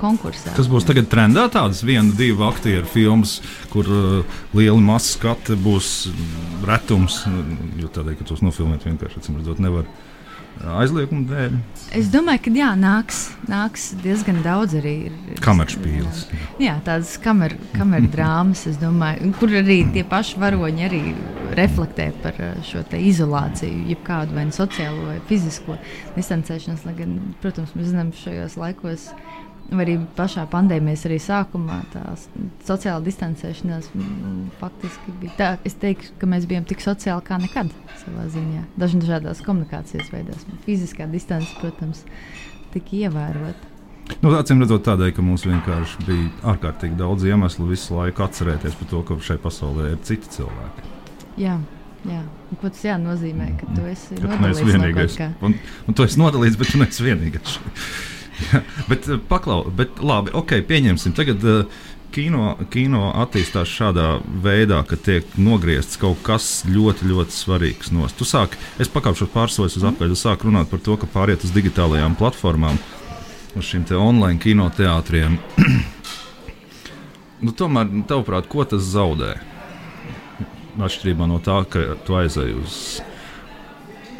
konkursā. 0.00 0.52
Tas 0.56 0.68
būs 0.70 0.86
tagad 0.88 1.08
trendā 1.12 1.46
tādas 1.52 1.82
viena, 1.86 2.12
divu 2.16 2.44
aktieru 2.48 2.88
filmas, 2.90 3.38
kur 3.72 3.88
uh, 3.88 4.38
liela 4.56 4.80
masa 4.84 5.16
skati 5.16 5.56
būs 5.60 6.10
retums. 6.68 7.22
Jo 7.80 7.90
tādēļ, 7.92 8.20
ka 8.20 8.28
tos 8.28 8.44
nofilmēt 8.44 8.86
vienkārši, 8.88 9.24
redzot, 9.38 9.62
nevar. 9.62 9.88
aizlieguma 10.60 11.24
dēļ. 11.30 11.54
Es 11.96 12.10
domāju, 12.12 12.42
ka 12.44 12.50
jā, 12.52 12.68
nāks, 12.76 13.20
nāks 13.48 13.86
diezgan 14.02 14.42
daudz 14.44 14.74
arī. 14.76 14.94
Kamerspīles. 15.40 16.26
Jā, 16.60 16.74
tādas 16.84 17.14
kamer, 17.22 17.54
kameru 17.72 18.10
drāmas, 18.14 18.66
domāju, 18.82 19.32
kur 19.40 19.54
arī 19.62 19.80
tie 19.94 20.04
paši 20.04 20.42
varoņi 20.42 20.86
arī 20.90 21.02
reflektē 21.56 22.10
par 22.20 22.36
uh, 22.36 22.60
šo 22.66 22.84
izolāciju, 22.98 23.86
jebkādu 23.94 24.36
vai 24.36 24.46
nu 24.50 24.54
sociālo 24.54 25.08
vai 25.08 25.18
fizisko 25.30 25.80
distancēšanos. 26.18 26.84
Lai 26.84 26.98
gan, 26.98 27.16
protams, 27.40 27.72
mēs 27.78 27.94
zinām, 27.94 28.12
šajos 28.20 28.60
laikos 28.60 29.08
Vai 29.14 29.29
arī 29.78 29.96
pašā 30.16 30.46
pandēmijas 30.50 31.04
arī 31.06 31.18
sākumā 31.22 31.78
tā 31.92 32.02
sociāla 32.66 33.02
distancēšanās 33.06 33.90
faktiski 34.60 35.14
bija 35.22 35.36
tā, 35.38 35.50
es 35.68 35.76
teiktu, 35.80 36.12
ka 36.20 36.28
mēs 36.30 36.46
bijām 36.50 36.66
tik 36.68 36.82
sociāli 36.84 37.24
kā 37.26 37.38
nekad 37.42 37.72
savā 38.02 38.26
ziņā. 38.34 38.66
Dažādās 38.80 39.42
komunikācijas 39.46 40.10
veidos. 40.12 40.46
Fiziskā 40.66 41.06
distance, 41.10 41.54
protams, 41.60 42.04
tika 42.74 42.96
ievērota. 43.04 43.70
Nu, 44.24 44.32
Acīm 44.34 44.58
redzot, 44.58 44.82
tādēļ, 44.88 45.12
ka 45.14 45.22
mums 45.22 45.46
vienkārši 45.46 46.06
bija 46.06 46.30
ārkārtīgi 46.52 46.98
daudz 46.98 47.26
iemeslu 47.28 47.68
visu 47.70 47.94
laiku 47.94 48.24
atcerēties 48.26 48.74
par 48.80 48.90
to, 48.90 49.02
ka 49.06 49.18
šai 49.22 49.38
pasaulē 49.42 49.92
ir 49.94 50.00
citi 50.06 50.32
cilvēki. 50.34 50.88
Jā. 51.40 51.60
Jā. 52.08 52.22
Ko 52.58 52.70
tas 52.72 52.80
jā, 52.82 52.96
nozīmē? 53.00 53.50
Ka 53.60 53.66
tu 53.76 53.84
esi, 53.86 54.16
ka 54.16 54.38
tu 54.40 54.66
vienīgais. 54.66 55.18
No 55.20 55.50
un, 55.50 55.56
un 55.86 55.96
tu 55.96 56.06
esi 56.06 56.18
nodalīts, 56.20 56.56
bet 56.58 56.72
tu 56.72 56.80
neesi 56.80 57.04
vienīgais. 57.04 57.58
Bet, 58.90 59.08
eh, 59.08 59.20
paklau, 59.28 59.64
bet 59.76 60.00
labi, 60.02 60.32
ok, 60.36 60.58
pieņemsim. 60.68 61.14
Tagad 61.16 61.44
uh, 61.46 61.80
kino, 62.14 62.54
kino 62.72 63.10
attīstās 63.22 63.70
šādā 63.70 64.06
veidā, 64.44 64.80
ka 64.86 64.98
tiek 64.98 65.26
nogriezts 65.40 65.98
kaut 66.00 66.22
kas 66.26 66.48
ļoti, 66.68 67.08
ļoti 67.10 67.36
svarīgs. 67.36 67.92
Nost. 67.94 68.18
Tu 68.18 68.26
sāki, 68.28 68.58
es 68.82 68.90
pakāpšos 68.92 69.32
pārsoļus 69.34 69.78
uz 69.80 69.86
apgabalu, 69.90 70.18
sāku 70.18 70.50
runāt 70.50 70.70
par 70.70 70.82
to, 70.84 70.96
ka 71.00 71.10
pāriet 71.10 71.44
uz 71.46 71.54
digitālajām 71.54 72.16
platformām, 72.18 72.80
uz 73.56 73.68
šiem 73.70 73.86
online 73.98 74.40
kinoteātriem. 74.42 75.38
nu, 77.44 77.54
tomēr, 77.56 77.92
tavuprāt, 78.10 78.50
ko 78.50 78.66
tas 78.68 78.84
zaudē? 78.94 79.36
Atšķirībā 80.80 81.26
no 81.28 81.40
tā, 81.44 81.62
ka 81.68 81.94
tu 82.06 82.16
aizēji 82.16 82.56
uz 82.60 82.76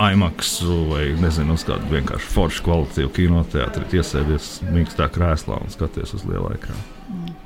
IMAX 0.00 0.56
vai 0.90 1.10
nezinu, 1.20 1.58
uz 1.58 1.66
kādu 1.68 1.90
vienkārši 1.92 2.32
foršu 2.32 2.64
kvalitātīvu 2.66 3.12
kinoteātri, 3.18 3.84
iesēdies 4.00 4.52
mīkstā 4.70 5.10
krēslā 5.12 5.60
un 5.60 5.72
skaties 5.72 6.16
uz 6.16 6.24
lielu 6.28 6.54
ekrānu. 6.56 6.86
Mm. 7.10 7.36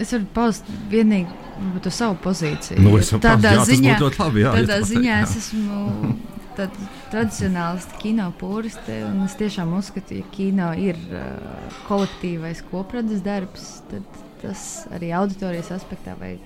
Es 0.00 0.14
varu 0.14 0.26
paust 0.32 0.68
vienīgi 0.88 1.80
to 1.84 1.92
savu 1.92 2.16
pozīciju. 2.24 2.80
Nu, 2.80 2.94
tādā 3.20 3.52
jā, 3.58 3.64
ziņā, 3.68 3.96
labi, 4.00 4.44
jā, 4.46 4.52
tādā 4.56 4.78
ziņā 4.88 5.10
jā. 5.10 5.18
es 5.26 5.34
esmu 5.42 6.14
tradicionālisti 7.12 8.00
kino 8.00 8.30
pūristi. 8.40 8.96
Es 9.26 9.36
tiešām 9.40 9.74
uzskatu, 9.76 10.14
ka 10.14 10.22
ja 10.22 10.30
kino 10.32 10.70
ir 10.88 10.96
uh, 11.12 11.76
kolektīvais 11.88 12.64
kopradas 12.70 13.20
darbs, 13.26 13.68
tad 13.92 14.24
tas 14.40 14.64
arī 14.96 15.12
auditorijas 15.12 15.68
aspektā 15.76 16.14
vai 16.16 16.38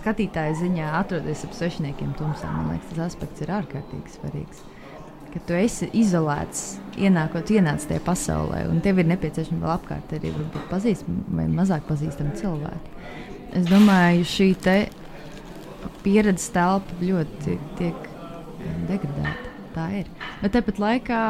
skatītāja 0.00 0.56
ziņā 0.60 0.90
atrodas 1.00 1.44
ap 1.46 1.54
svešniekiem 1.56 2.12
tumsā. 2.18 2.50
Man 2.54 2.72
liekas, 2.74 2.92
tas 2.92 3.10
aspekts 3.10 3.44
ir 3.44 3.52
ārkārtīgi 3.58 4.14
svarīgs. 4.16 4.62
Ka 5.30 5.42
tu 5.46 5.54
esi 5.54 5.86
izolēts, 5.94 6.80
ienākot, 6.98 7.52
ienāc 7.54 7.84
tajā 7.86 8.02
pasaulē, 8.02 8.64
un 8.70 8.80
tev 8.82 8.98
ir 8.98 9.10
nepieciešama 9.12 9.62
vēl 9.62 9.74
apkārt 9.76 10.14
arī 10.16 10.32
pazīstami 10.72 11.36
vai 11.38 11.46
mazāk 11.52 11.86
pazīstami 11.86 12.34
cilvēki. 12.40 12.96
Es 13.60 13.68
domāju, 13.70 14.26
šī 14.26 14.48
pieredzes 16.04 16.50
telpa 16.54 16.98
ļoti 17.02 17.56
tiek 17.78 18.10
degradēta. 18.90 19.46
Tā 19.70 19.84
ir. 20.00 20.08
Bet 20.40 20.56
tāpat 20.56 20.80
laikā 20.82 21.22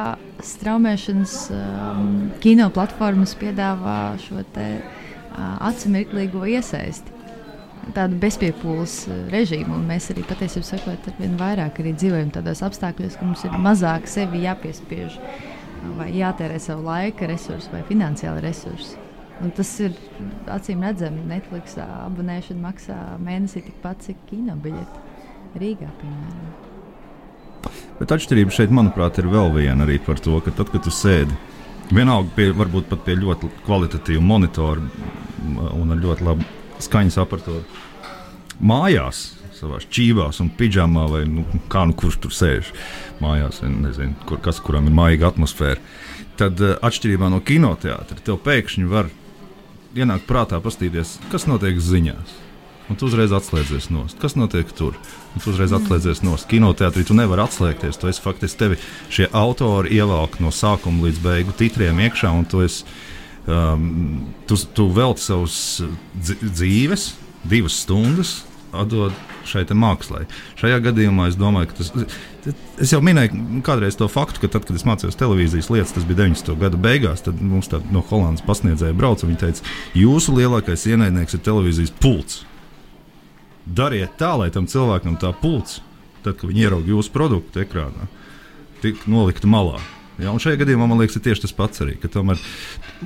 straumēšanas 0.49 1.35
um, 1.53 2.07
kino 2.41 2.71
platformas 2.73 3.35
piedāvā 3.37 4.17
šo 4.23 4.41
te, 4.55 4.69
uh, 4.81 5.59
atsimirklīgo 5.69 6.47
iesaisti 6.49 7.20
tādu 7.97 8.18
bezpiepūles 8.23 8.97
eh, 9.09 9.20
režīmu. 9.35 9.78
Mēs 9.88 10.11
arī 10.14 10.25
patiesībā 10.28 10.66
sakot, 10.66 11.09
ar 11.11 11.20
vien 11.20 11.37
vairāk 11.40 11.80
arī 11.82 11.94
dzīvojam 11.99 12.32
tādos 12.35 12.62
apstākļos, 12.66 13.18
ka 13.18 13.28
mums 13.28 13.44
ir 13.47 13.56
mazāk 13.61 14.09
sevi 14.11 14.44
jāpiespiež 14.47 15.18
vai 15.97 16.11
jātērē 16.12 16.59
savu 16.61 16.85
laika 16.88 17.28
resursu 17.30 17.73
vai 17.73 17.85
finansiālu 17.88 18.42
resursu. 18.44 18.99
Un 19.40 19.52
tas 19.56 19.70
ir 19.80 19.94
acīm 20.52 20.82
redzami. 20.85 21.23
Netflix 21.28 21.78
abonēšana 21.80 22.61
maksā 22.61 22.97
mēnesī 23.25 23.64
tikpat, 23.64 24.04
cik 24.04 24.26
kino 24.28 24.56
biļete 24.61 25.09
Rīgā, 25.61 25.88
piemēram. 26.02 26.50
Bet 28.00 28.12
atšķirība 28.14 28.52
šeit, 28.54 28.73
manuprāt, 28.73 29.18
ir 29.20 29.28
vēl 29.32 29.50
viena 29.56 29.85
arī 29.87 29.99
par 30.04 30.20
to, 30.23 30.37
ka 30.44 30.52
tad, 30.56 30.70
kad 30.73 30.85
tu 30.85 30.92
sēdi 30.94 31.35
vienalga 31.90 32.30
pie, 32.37 32.50
varbūt 32.56 32.88
pat 32.92 33.02
pie 33.06 33.16
ļoti 33.18 33.50
kvalitatīva 33.66 34.23
monitora 34.23 34.85
un 35.75 35.90
ar 35.90 36.00
ļoti 36.00 36.26
labu 36.28 36.60
skaņas 36.85 37.21
aparatūru. 37.23 37.63
Mājās, 38.61 39.23
savā 39.57 39.81
čībās 39.85 40.41
un 40.43 40.51
pidžamā, 40.57 41.07
vai 41.11 41.23
nu, 41.29 41.45
kā 41.73 41.85
nu 41.89 41.97
kurš 41.97 42.21
tur 42.25 42.35
sēž 42.35 42.73
mājās, 43.21 43.63
nezinu, 43.65 44.17
kur, 44.29 44.41
kas 44.45 44.61
kuram 44.65 44.89
ir 44.89 44.97
maiga 44.97 45.31
atmosfēra. 45.31 45.81
Tad, 46.41 46.61
eh, 46.61 46.77
atšķirībā 46.81 47.29
no 47.33 47.41
kinoteātra, 47.45 48.21
tev 48.25 48.41
pēkšņi 48.45 48.89
var 48.89 49.11
ienākt 49.95 50.29
prātā, 50.29 50.61
paskatīties, 50.63 51.19
kas 51.33 51.49
notiek 51.51 51.77
ziņās. 51.77 52.39
Un 52.91 52.99
tu 52.99 53.07
uzreiz 53.07 53.31
atslēdzies 53.31 53.87
no 53.95 54.03
tā, 54.11 54.17
kas 54.25 54.35
notiek 54.35 54.71
tur. 54.75 54.97
Un 55.37 55.43
tu 55.43 55.53
uzreiz 55.53 55.71
atslēdzies 55.77 56.25
no 56.27 56.35
kinoteātrī. 56.35 57.05
Tu 57.07 57.15
nevari 57.15 57.45
atslēgties. 57.45 58.01
Tu 58.03 58.09
esi 58.11 58.23
faktiski 58.25 58.59
tevi 58.59 58.79
šie 59.15 59.29
autori 59.31 59.95
ievelk 59.95 60.41
no 60.43 60.51
sākuma 60.51 61.07
līdz 61.07 61.21
beigu 61.23 61.55
titriem 61.55 62.03
iekšā, 62.03 62.33
un 62.35 62.49
tu 62.51 62.65
esi 62.67 62.83
um, 63.47 63.88
tu, 64.49 64.59
tu 64.76 64.88
veltīji 64.97 65.26
savus 65.30 65.59
dzīves, 66.44 67.11
divas 67.49 67.80
stundas, 67.85 68.40
atdod 68.76 69.14
šai 69.49 69.64
mākslai. 69.75 70.26
Šajā 70.61 70.78
gadījumā 70.85 71.28
es 71.30 71.38
domāju, 71.38 71.70
ka 71.70 71.80
tas. 71.80 71.90
Es 72.80 72.92
jau 72.94 73.00
minēju 73.04 73.61
kādreiz 73.66 73.99
to 73.99 74.09
faktu, 74.09 74.42
ka 74.44 74.50
tad, 74.54 74.64
kad 74.68 74.78
es 74.78 74.87
mācījos 74.88 75.18
televīzijas 75.20 75.70
lietas, 75.73 75.92
tas 75.97 76.06
bija 76.09 76.23
90. 76.23 76.54
gada 76.61 76.80
beigās, 76.80 77.25
tad 77.26 77.40
mums 77.44 77.68
tā 77.68 77.82
no 77.92 78.04
Holandas 78.09 78.44
pasniedzēja 78.47 78.97
brauca. 78.97 79.28
Viņa 79.28 79.42
teica, 79.42 79.66
jūsu 79.99 80.37
lielākais 80.38 80.87
ienaidnieks 80.88 81.37
ir 81.37 81.44
televīzijas 81.44 81.92
pults. 82.00 82.42
Dariet 83.66 84.16
tā, 84.20 84.32
lai 84.40 84.49
tam 84.54 84.68
cilvēkam 84.70 85.18
tā 85.20 85.35
pults, 85.37 85.80
tad, 86.25 86.38
kad 86.40 86.49
viņi 86.49 86.66
ieraudzīja 86.66 86.97
jūsu 86.97 87.14
produktu 87.14 87.64
ekrānā, 87.64 88.09
tik 88.85 89.04
nolikta 89.11 89.50
malā. 89.50 89.80
Ja, 90.21 90.33
un 90.35 90.43
šajā 90.43 90.61
gadījumā 90.62 90.89
man 90.91 91.00
liekas, 91.00 91.19
ir 91.19 91.25
tieši 91.25 91.47
tas 91.47 91.55
pats 91.57 91.85
arī. 91.85 91.97
Tomēr, 92.05 92.41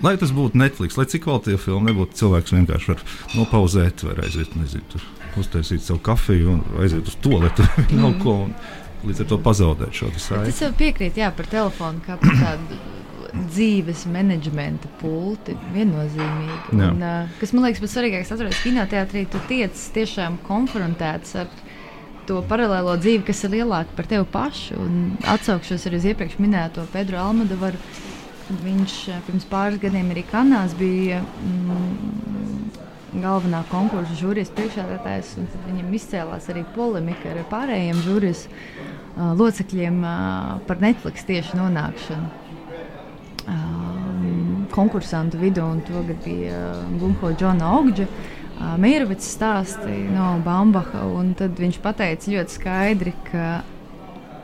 lai 0.04 0.14
tas 0.20 0.32
būtu 0.34 0.58
Netflix, 0.60 0.98
lai 0.98 1.06
cik 1.10 1.26
kvalitīva 1.26 1.60
filma 1.62 1.90
nebūtu, 1.90 2.18
cilvēks 2.20 2.54
vienkārši 2.56 2.92
var 2.92 3.04
nopauzēt, 3.34 4.06
vai 4.06 4.16
aiziet, 4.24 4.56
nezinu, 4.58 4.86
tur, 4.94 5.04
uztaisīt 5.40 5.84
savu 5.84 6.02
kafiju 6.04 6.56
un 6.56 6.64
aiziet 6.82 7.10
uz 7.10 7.18
to 7.22 7.38
lietu. 7.42 7.66
Mm. 7.94 8.18
Ko, 8.22 8.34
līdz 9.04 9.24
ar 9.24 9.30
to 9.30 9.38
pazaudēt 9.44 9.96
šo 9.96 10.10
saiti. 10.16 10.50
Es 10.52 10.60
jau 10.62 10.72
piekrītu 10.76 11.22
jā, 11.22 11.30
par 11.36 11.48
telefonu, 11.50 12.02
kā 12.04 12.18
par 12.20 12.36
tādu 12.40 12.78
dzīves 13.34 14.04
menedžmenta 14.14 14.88
pulti 15.00 15.56
viennozīmīgi. 15.74 16.76
Un, 16.76 17.02
uh, 17.02 17.36
kas 17.40 17.54
man 17.54 17.66
liekas 17.66 17.82
pats 17.82 17.96
svarīgākais, 17.96 18.32
atrodas 18.34 18.60
kinoteātrī, 18.62 19.24
tu 19.30 19.40
tiec 19.50 19.78
tiešām 19.96 20.38
konfrontēts 20.46 21.34
ar 21.42 21.50
to 22.28 22.40
paralēlo 22.48 22.96
dzīvi, 23.00 23.24
kas 23.28 23.44
ir 23.46 23.54
lielāka 23.58 23.94
par 23.96 24.08
tevi 24.10 24.26
pašu. 24.32 24.78
Un 24.80 24.94
atsaukšos 25.34 25.86
arī 25.88 26.00
uz 26.00 26.08
iepriekš 26.12 26.40
minēto 26.42 26.86
Pedro 26.92 27.20
Almadovaru. 27.22 27.80
Viņš 28.64 28.96
eh, 29.08 29.20
pirms 29.26 29.46
pāris 29.48 29.80
gadiem 29.80 30.10
arī 30.12 30.24
Kanās 30.28 30.74
bija 30.76 31.22
mm, 31.22 33.20
galvenā 33.22 33.62
konkursa 33.70 34.16
žūrijas 34.18 34.52
priekšsēdētājs. 34.56 35.34
Viņam 35.68 35.96
izcēlās 35.96 36.50
arī 36.52 36.64
polemika 36.76 37.32
ar 37.32 37.42
pārējiem 37.52 38.02
žūrijas 38.04 38.46
uh, 38.48 39.32
locekļiem 39.38 40.00
uh, 40.02 40.54
par 40.68 40.82
Netflix 40.84 41.24
tieši 41.28 41.60
nonākšanu. 41.60 42.42
Um, 43.44 44.64
konkursantu 44.72 45.38
vidū, 45.40 45.64
un 45.64 45.80
to 45.86 46.00
bija 46.10 46.58
uh, 46.58 46.96
Gunko 47.00 47.32
Džona 47.38 47.76
Ogģa. 47.78 48.08
Uh, 48.08 48.43
Mīrovits 48.80 49.28
stāsti 49.34 50.04
no 50.14 50.34
Bambacha, 50.44 51.04
un 51.10 51.32
tad 51.38 51.58
viņš 51.60 51.80
pateica 51.84 52.32
ļoti 52.34 52.54
skaidri, 52.54 53.14
ka, 53.28 53.48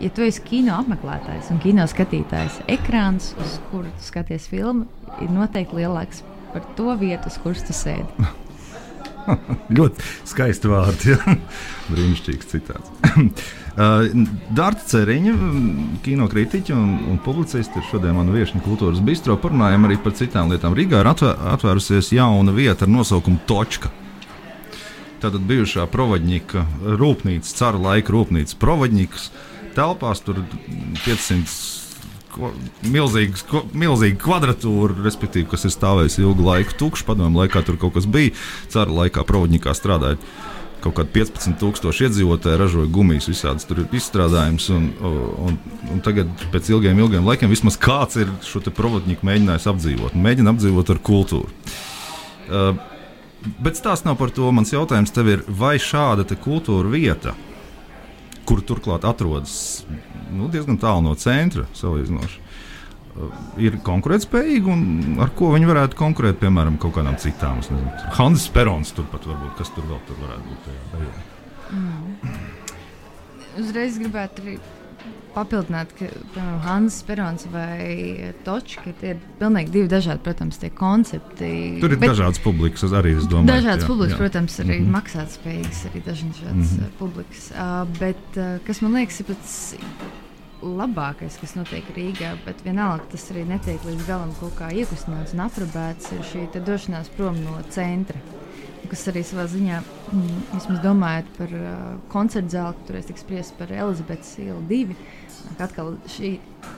ja 0.03 0.11
tu 0.15 0.27
esi 0.27 0.43
kino 0.47 0.77
apmeklētājs 0.81 1.53
un 1.55 1.63
kino 1.63 1.87
skatītājs, 1.91 2.61
ekrāns, 2.71 3.33
uz 3.41 3.59
kuru 3.71 3.91
skaties 4.03 4.51
filmu, 4.51 4.87
ir 5.23 5.33
noteikti 5.35 5.81
lielāks 5.83 6.25
par 6.53 6.67
to 6.79 6.95
vietu, 7.01 7.31
uz 7.31 7.39
kuras 7.43 7.67
tu 7.67 7.77
sēdi. 7.77 8.31
ļoti 9.79 10.05
skaisti 10.29 10.71
vārdi. 10.71 11.15
Ja? 11.15 11.37
Brīnišķīgs 11.93 12.51
citāts. 12.51 12.93
Dārta 14.59 14.87
Ceriņa, 14.91 15.35
kino 16.05 16.27
kritiķa 16.31 16.75
un, 16.77 16.97
un 17.13 17.21
publicists, 17.25 17.77
ir 17.79 17.87
šodien 17.89 18.17
mana 18.19 18.35
viesiņa 18.35 18.65
kultūras 18.67 19.03
bistro. 19.05 19.39
Parunājam 19.41 19.87
arī 19.89 20.01
par 20.03 20.17
citām 20.19 20.51
lietām. 20.53 20.77
Rīgā 20.77 21.05
ir 21.05 21.11
atvērusies 21.15 22.13
jauna 22.17 22.55
vieta 22.57 22.87
ar 22.87 22.93
nosaukumu 22.93 23.43
Točka. 23.49 23.93
Tātad 25.23 25.45
bijušā 25.49 25.87
provaģņika 25.93 26.65
rūpnīca, 27.01 27.57
cara 27.59 27.81
laika 27.91 28.15
rūpnīca 28.15 28.59
provaģņikas 28.61 29.29
telpās, 29.77 30.25
tur 30.25 30.43
500 31.05 31.81
milzīgs, 32.91 33.45
milzīga 33.75 34.21
kvadratūra, 34.23 35.01
respektīvi, 35.05 35.49
kas 35.51 35.67
ir 35.67 35.75
stāvējusi 35.75 36.23
ilgu 36.25 36.47
laiku 36.47 36.77
tukša. 36.79 37.07
Padomju 37.09 37.43
laikā 37.43 37.65
tur 37.67 37.79
kaut 37.81 37.97
kas 37.97 38.07
bija. 38.11 38.35
Cara 38.71 38.93
laikā 39.03 39.25
provodņikā 39.27 39.75
strādāja. 39.77 40.21
Kaut 40.81 40.97
kādi 40.97 41.13
15,000 41.13 42.07
iedzīvotāji 42.07 42.57
ražoja 42.57 42.89
gumijas, 42.89 43.29
visādas 43.29 43.67
tur 43.69 43.83
ir 43.83 43.97
izstrādājums. 43.99 44.71
Un, 44.73 44.87
un, 45.45 45.59
un 45.93 46.01
tagad, 46.05 46.31
pēc 46.55 46.71
ilgiem, 46.73 47.03
ilgiem 47.05 47.27
laikiem, 47.29 47.53
vismaz 47.53 47.77
kāds 47.81 48.17
ir 48.23 48.33
šo 48.47 48.63
provodņiku 48.65 49.29
mēģinājis 49.29 49.69
apdzīvot. 49.75 50.17
Mēģina 50.17 50.55
apdzīvot 50.55 50.95
ar 50.95 51.03
kultūru. 51.11 51.53
Uh, 52.51 52.73
bet 53.63 53.79
stāsts 53.79 54.07
nav 54.09 54.19
par 54.21 54.33
to. 54.35 54.51
Mans 54.55 54.73
jautājums 54.75 55.15
tev 55.15 55.31
ir, 55.33 55.45
vai 55.47 55.77
šāda 55.81 56.27
kultūra 56.37 56.91
vieta, 56.93 57.35
kur 58.49 58.63
turklāt 58.67 59.07
atrodas 59.09 59.85
nu, 60.31 60.49
diezgan 60.53 60.79
tālu 60.81 61.05
no 61.09 61.17
centra 61.19 61.67
salīdzinoši. 61.77 62.41
Uh, 63.11 63.33
ir 63.61 63.79
konkurētspējīgi, 63.85 64.71
un 64.71 65.21
ar 65.23 65.33
ko 65.37 65.51
viņi 65.55 65.69
varētu 65.69 65.99
konkurēt, 65.99 66.39
piemēram, 66.43 66.79
kaut 66.81 66.95
kādām 66.99 67.19
citām. 67.21 67.61
Hannes 68.17 68.47
Perons 68.55 68.95
turpat 68.97 69.27
varbūt, 69.29 69.57
kas 69.59 69.73
tur 69.75 69.89
vēl 69.91 70.01
tur 70.09 70.21
varētu 70.23 70.47
būt. 70.47 70.69
Tajā, 70.69 70.85
tajā. 70.95 71.15
Mm. 71.75 72.37
Uzreiz 73.61 73.99
gribētu 73.99 74.45
arī 74.45 74.57
papildināt, 75.35 75.93
ka 75.99 76.09
piemēram, 76.35 76.59
Hannes 76.65 76.99
Perons 77.07 77.47
vai 77.53 78.33
Točka 78.47 78.93
ir 78.93 79.21
pilnīgi 79.41 79.75
divi 79.77 79.91
dažādi, 79.91 80.23
protams, 80.25 80.61
tie 80.63 80.71
koncepti. 80.75 81.51
Tur 81.83 81.95
ir 81.95 82.01
bet, 82.01 82.15
dažādas 82.15 82.43
publikas, 82.45 82.85
arī 82.97 83.17
es 83.19 83.29
domāju. 83.31 83.51
Dažādas 83.53 83.85
jā, 83.85 83.91
publikas, 83.91 84.15
jā. 84.15 84.21
protams, 84.23 84.59
arī 84.65 84.79
mm 84.79 84.87
-hmm. 84.87 84.97
maksātspējīgas, 84.99 85.85
arī 85.91 86.05
dažādas 86.07 86.55
mm 86.55 86.63
-hmm. 86.63 86.97
publikas. 86.99 87.51
Uh, 87.51 87.99
bet 87.99 88.37
uh, 88.37 88.59
kas 88.67 88.81
man 88.83 88.95
liekas, 88.95 89.21
ir 89.21 89.27
pats 89.27 89.75
labākais, 90.63 91.39
kas 91.41 91.55
notiek 91.57 91.85
Rīgā, 91.97 92.35
bet 92.45 92.65
vienalga 92.65 93.05
tas 93.13 93.31
arī 93.33 93.47
netiek 93.49 93.85
līdz 93.85 94.07
galam 94.07 94.33
kaut 94.41 94.55
kā 94.59 94.69
iekustināts 94.73 95.33
un 95.33 95.41
aprobēts, 95.41 96.13
ir 96.13 96.23
šī 96.33 96.65
došanās 96.67 97.09
prom 97.17 97.37
no 97.45 97.63
centra 97.71 98.21
kas 98.89 99.07
arī 99.13 99.23
savā 99.27 99.47
ziņā, 99.51 99.81
mm, 100.13 100.39
vismaz 100.55 100.81
domājot 100.85 101.33
par 101.37 101.57
uh, 101.57 101.75
koncertu 102.13 102.57
zāli, 102.57 102.87
tur 102.87 103.01
es 103.01 103.11
tiku 103.11 103.23
spriest 103.23 103.57
par 103.59 103.73
Elizabetes 103.75 104.37
ielu 104.41 104.61
divu. 104.71 104.97
Atkal 105.61 105.95
šī 106.13 106.35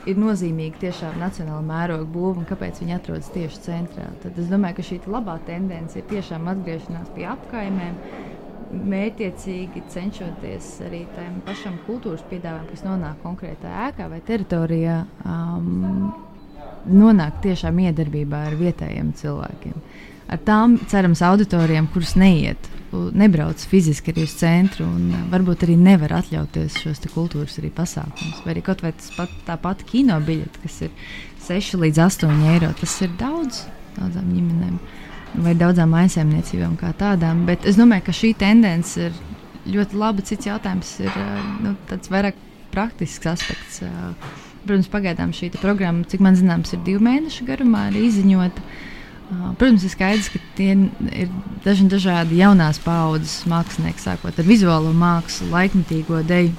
ir 0.09 0.19
nozīmīga 0.19 0.79
tiešām 0.85 1.17
nacionāla 1.19 1.63
mēroga 1.67 2.05
būva 2.09 2.41
un 2.41 2.47
kāpēc 2.47 2.79
viņi 2.81 2.95
atrodas 2.95 3.31
tieši 3.35 3.63
centrā. 3.65 4.07
Tad 4.23 4.39
es 4.39 4.47
domāju, 4.51 4.79
ka 4.79 4.85
šī 4.87 4.99
labā 5.11 5.35
tendence 5.47 5.99
ir 5.99 6.07
tiešām 6.11 6.47
atgriešanās 6.51 7.11
pie 7.15 7.27
apkaimēm, 7.31 7.99
mērķiecīgi 8.73 9.83
cenšoties 9.93 10.69
arī 10.87 11.03
tam 11.13 11.39
pašam 11.47 11.75
kultūras 11.87 12.23
piedāvājumam, 12.29 12.69
kas 12.71 12.85
nonāk 12.87 13.19
konkrētā 13.25 13.73
ēkā 13.89 14.07
vai 14.11 14.21
teritorijā, 14.25 14.97
um, 15.27 16.13
nonākt 16.89 17.43
tiešām 17.45 17.83
iedarbībā 17.85 18.47
ar 18.49 18.57
vietējiem 18.59 19.13
cilvēkiem. 19.19 19.77
Ar 20.33 20.41
tām 20.41 20.79
cerams 20.89 21.21
auditorijām, 21.25 21.89
kuras 21.93 22.15
neiet 22.17 22.69
nebrauc 22.93 23.61
fiziski 23.69 24.13
arī 24.13 24.25
uz 24.27 24.35
centru 24.37 24.85
un 24.85 25.07
uh, 25.13 25.21
varbūt 25.31 25.65
arī 25.65 25.75
nevar 25.79 26.13
atļauties 26.19 26.77
šos 26.83 27.01
kultūras 27.13 27.57
arī 27.61 27.71
pasākumus. 27.73 28.43
Vai 28.45 28.53
arī 28.53 28.63
kaut 28.65 28.83
vai 28.85 28.93
tas 28.97 29.09
pat, 29.15 29.33
tā 29.47 29.57
pati 29.61 29.87
kino 29.89 30.19
biļete, 30.21 30.61
kas 30.63 30.81
ir 30.87 30.91
6 31.47 31.79
līdz 31.81 32.03
8 32.05 32.45
eiro, 32.53 32.69
tas 32.79 32.95
ir 33.01 33.13
daudz 33.19 33.63
daudzām 33.97 34.29
ģimenēm 34.33 34.77
vai 35.43 35.55
daudzām 35.57 35.93
aizsēmniecībām 35.97 36.77
kā 36.77 36.91
tādām. 36.97 37.45
Bet 37.49 37.65
es 37.69 37.77
domāju, 37.79 38.05
ka 38.07 38.13
šī 38.13 38.33
tendence 38.37 39.09
ir 39.09 39.15
ļoti 39.73 39.97
laba. 39.97 40.25
Cits 40.25 40.49
jautājums 40.49 40.95
ir 41.01 41.09
uh, 41.09 41.43
nu, 41.65 41.75
tāds 41.89 42.11
vairāk 42.13 42.37
praktisks 42.73 43.29
aspekts. 43.33 43.81
Uh, 43.85 44.13
protams, 44.63 44.89
pagaidām 44.93 45.33
šī 45.35 45.49
programma, 45.57 46.05
cik 46.09 46.21
man 46.23 46.37
zināms, 46.37 46.75
ir 46.75 46.83
divu 46.85 47.01
mēnešu 47.03 47.47
garumā 47.49 47.87
arī 47.89 48.05
izziņota. 48.11 48.63
Protams, 49.31 49.85
ir 49.85 49.93
skaidrs, 49.93 50.29
ka 50.33 50.39
tie 50.57 50.73
ir 50.75 51.29
daži 51.63 51.87
dažādi 51.89 52.41
jaunās 52.41 52.79
paudzes 52.83 53.43
mākslinieki, 53.49 54.03
sākot 54.03 54.39
ar 54.39 54.47
vizuālo 54.47 54.91
mākslu, 54.97 55.49
laikmatīgo 55.53 56.21
deju, 56.27 56.51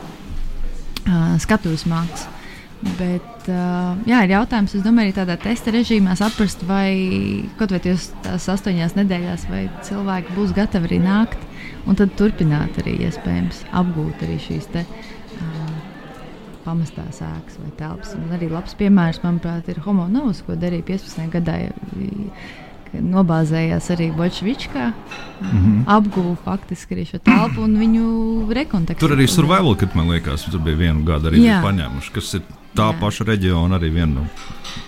skatuves 1.44 1.84
mākslu. 1.90 2.32
Bet, 2.98 3.46
jā, 3.48 4.18
ir 4.26 4.32
jautājums, 4.34 4.74
es 4.76 4.82
domāju, 4.84 5.08
arī 5.08 5.16
tādā 5.16 5.38
testa 5.40 5.72
režīmā 5.72 6.16
saprast, 6.20 6.66
vai 6.68 7.46
kaut 7.60 7.72
vai 7.72 7.80
tās 7.84 8.48
astoņās 8.52 8.96
nedēļās, 8.98 9.46
vai 9.48 9.66
cilvēki 9.86 10.36
būs 10.36 10.52
gatavi 10.56 10.90
arī 10.90 11.00
nākt 11.04 11.46
un 11.88 11.96
tad 11.96 12.12
turpināt 12.18 12.76
arī 12.82 12.98
iespējams 13.06 13.62
apgūt 13.80 14.24
arī 14.26 14.36
šīs 14.42 14.68
te, 14.74 14.84
uh, 14.84 15.23
pamestās 16.64 17.22
ēkas 17.24 17.60
vai 17.62 17.72
telpas. 17.78 18.14
Un 18.18 18.34
arī 18.36 18.50
labs 18.52 18.76
piemērs, 18.80 19.22
manuprāt, 19.24 19.68
ir 19.68 19.80
Homo 19.86 20.08
Novs, 20.10 20.42
ko 20.46 20.56
darīja 20.58 20.86
15. 20.94 21.28
gadā 21.32 21.58
nobāzējās 23.02 23.90
arī 23.94 24.10
Bolševičkā, 24.14 24.88
mm 24.88 25.48
-hmm. 25.50 25.84
apguva 25.86 26.36
faktiski 26.44 26.94
arī 26.94 27.06
šo 27.10 27.18
telpu 27.18 27.62
un 27.62 27.76
viņu 27.78 28.52
rekontekstu. 28.54 29.06
Tur 29.06 29.16
arī 29.16 29.26
survival, 29.26 29.74
kad 29.76 29.96
man 29.96 30.10
liekas, 30.10 30.44
tur 30.44 30.60
bija 30.60 30.76
vienu 30.76 31.04
gadu 31.04 31.28
arī 31.28 31.42
paņēmuši, 31.62 32.12
kas 32.12 32.34
ir 32.34 32.42
tā 32.74 32.90
jā. 32.90 33.00
paša 33.00 33.24
reģiona, 33.24 33.78
arī 33.78 33.90
viena 33.94 34.14
no 34.14 34.26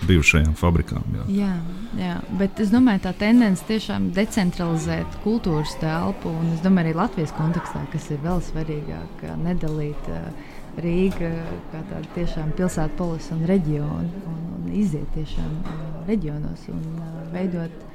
bijušajām 0.07 0.53
fabrikām. 0.55 1.03
Jā. 1.15 1.23
Jā, 1.27 1.55
jā, 1.97 2.15
bet 2.39 2.59
es 2.59 2.69
domāju, 2.69 2.99
tā 2.99 3.13
tendence 3.13 3.63
tiešām 3.67 4.11
decentralizēt 4.11 5.19
kultūras 5.23 5.77
telpu, 5.79 6.29
un 6.29 6.53
es 6.53 6.61
domāju, 6.61 6.87
arī 6.87 6.95
Latvijas 6.95 7.31
kontekstā, 7.31 7.85
kas 7.91 8.11
ir 8.11 8.19
vēl 8.23 8.41
svarīgāk, 8.41 9.23
nedalīt. 9.43 10.07
Uh, 10.07 10.55
Rīga 10.77 11.31
kā 11.71 11.81
tāda 11.89 12.05
tiešām 12.13 12.51
pilsēta, 12.57 12.93
polis 12.99 13.31
un 13.33 13.45
reģiona, 13.49 14.25
un, 14.29 14.41
un 14.57 14.73
iziet 14.77 15.07
tiešām 15.15 15.53
uh, 15.63 15.85
reģionos 16.09 16.67
un 16.69 16.83
uh, 17.01 17.21
veidot 17.33 17.85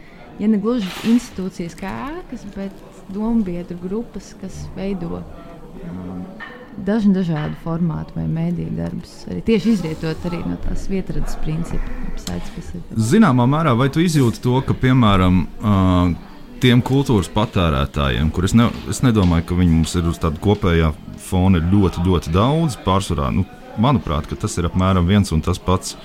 ja 0.41 0.49
ne 0.49 0.59
gluži 0.61 0.89
institūcijas 1.13 1.77
kā 1.79 1.93
ēkas, 2.19 2.47
bet 2.57 3.13
dombiedru 3.13 3.77
grupas, 3.83 4.33
kas 4.41 4.65
veido 4.77 5.21
um, 5.21 6.25
dažni 6.87 7.15
dažādu 7.17 7.59
formātu 7.65 8.17
vai 8.17 8.27
mēdīju 8.31 8.77
darbus. 8.79 9.15
Arī 9.31 9.43
tieši 9.47 9.77
izrietot 9.77 10.29
arī 10.31 10.43
no 10.47 10.59
tās 10.65 10.89
vietradas 10.91 11.37
principa. 11.45 12.01
Zināmā 12.97 13.47
mērā, 13.51 13.77
vai 13.79 13.91
tu 13.93 14.03
izjūti 14.05 14.43
to, 14.45 14.59
ka, 14.67 14.77
piemēram, 14.79 15.43
uh, 15.61 16.33
tiem 16.63 16.83
kultūras 16.87 17.31
patērētājiem, 17.35 18.31
kurus 18.35 18.57
ne, 18.57 18.71
es 18.91 19.03
nedomāju, 19.05 19.49
ka 19.51 19.59
viņi 19.59 19.79
mums 19.81 19.97
ir 19.99 20.09
uz 20.09 20.21
tāda 20.23 20.41
kopējā 20.43 20.93
fona 21.23 21.63
ļoti, 21.63 22.05
ļoti 22.07 22.33
daudz, 22.35 22.79
pārsvarā, 22.85 23.31
nu, 23.35 23.47
manuprāt, 23.81 24.33
tas 24.41 24.59
ir 24.59 24.69
apmēram 24.69 25.09
viens 25.09 25.33
un 25.33 25.43
tas 25.45 25.61
pats. 25.63 25.97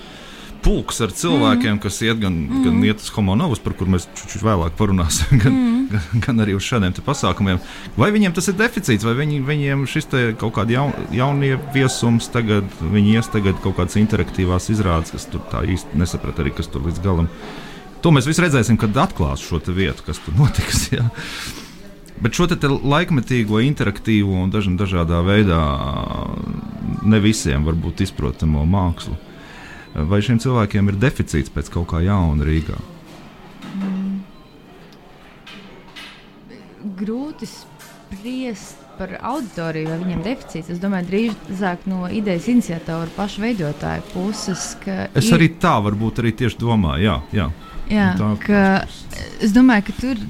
Pulks 0.66 0.98
ar 1.06 1.12
cilvēkiem, 1.14 1.76
mm. 1.76 1.82
kas 1.84 2.00
iet 2.02 2.18
gan, 2.20 2.34
mm. 2.34 2.64
gan 2.66 2.80
iet 2.84 3.04
uz 3.04 3.12
homonovus, 3.14 3.60
par 3.62 3.76
kuriem 3.78 3.94
mēs 3.96 4.08
čuču 4.18 4.42
vēlāk 4.42 4.74
parunāsim, 4.80 5.38
gan, 5.44 5.54
mm. 5.54 5.84
gan, 5.92 6.24
gan 6.26 6.44
arī 6.44 6.56
uz 6.58 6.66
šādiem 6.66 6.96
pasākumiem. 7.06 7.62
Vai 8.00 8.10
viņiem 8.16 8.34
tas 8.36 8.50
ir 8.50 8.58
deficīts, 8.58 9.06
vai 9.06 9.14
viņi, 9.20 9.38
viņiem 9.48 9.86
šis 9.88 10.10
kaut 10.42 10.56
kāds 10.58 10.74
jaun, 10.74 10.96
jaunieviesums 11.14 12.32
tagad, 12.34 12.68
viņi 12.82 13.16
ies 13.20 13.32
tagad 13.32 13.62
kaut 13.64 13.78
kādas 13.78 14.00
interaktīvās 14.02 14.72
izrādes, 14.74 15.14
kas 15.14 15.30
tur 15.30 15.46
tā 15.54 15.62
īsti 15.64 16.02
nesaprat 16.02 16.42
arī, 16.42 16.56
kas 16.58 16.74
tur 16.74 16.84
līdz 16.90 17.06
galam. 17.06 17.30
To 18.02 18.12
mēs 18.14 18.28
visi 18.30 18.44
redzēsim, 18.44 18.82
kad 18.82 18.98
atklās 19.08 19.46
šo 19.46 19.62
vietu, 19.70 20.10
kas 20.10 20.20
tur 20.26 20.36
notiks. 20.42 20.90
Jā. 20.98 21.06
Bet 22.18 22.34
šo 22.34 22.48
laikmetīgo, 22.50 23.62
interaktīvo 23.62 24.40
un 24.42 24.78
dažādā 24.80 25.22
veidā 25.26 25.62
ne 27.06 27.20
visiem 27.22 27.66
varbūt 27.68 28.02
izprotamo 28.08 28.66
mākslu 28.66 29.16
vai 30.06 30.20
šiem 30.22 30.40
cilvēkiem 30.42 30.92
ir 30.92 31.00
deficīts 31.02 31.54
pēc 31.54 31.72
kaut 31.74 31.90
kā 31.92 32.02
jauna 32.06 32.46
Rīgā? 32.46 32.78
Mm. 33.78 34.20
Grūti 36.98 37.50
spriest 37.50 38.84
par 38.98 39.14
auditoriju, 39.30 39.90
vai 39.92 39.98
viņiem 40.02 40.22
ir 40.22 40.28
deficīts. 40.32 40.72
Es 40.74 40.82
domāju, 40.82 41.10
drīzāk 41.12 41.86
no 41.90 42.08
idejas 42.10 42.48
iniciatora 42.50 43.10
paša 43.18 43.44
veidotāja 43.44 44.06
puses. 44.14 44.70
Es 44.88 45.28
ir... 45.28 45.36
arī 45.38 45.52
tā 45.62 45.76
varbūt 45.86 46.24
arī 46.24 46.34
tieši 46.38 46.62
domāju. 46.62 47.04
Jā, 47.06 47.18
jā. 47.36 47.50
jā 47.94 48.08
tā, 48.18 48.32
ka, 48.46 48.64
es 49.44 49.54
domāju, 49.56 49.90
ka 49.90 50.00
tur 50.02 50.24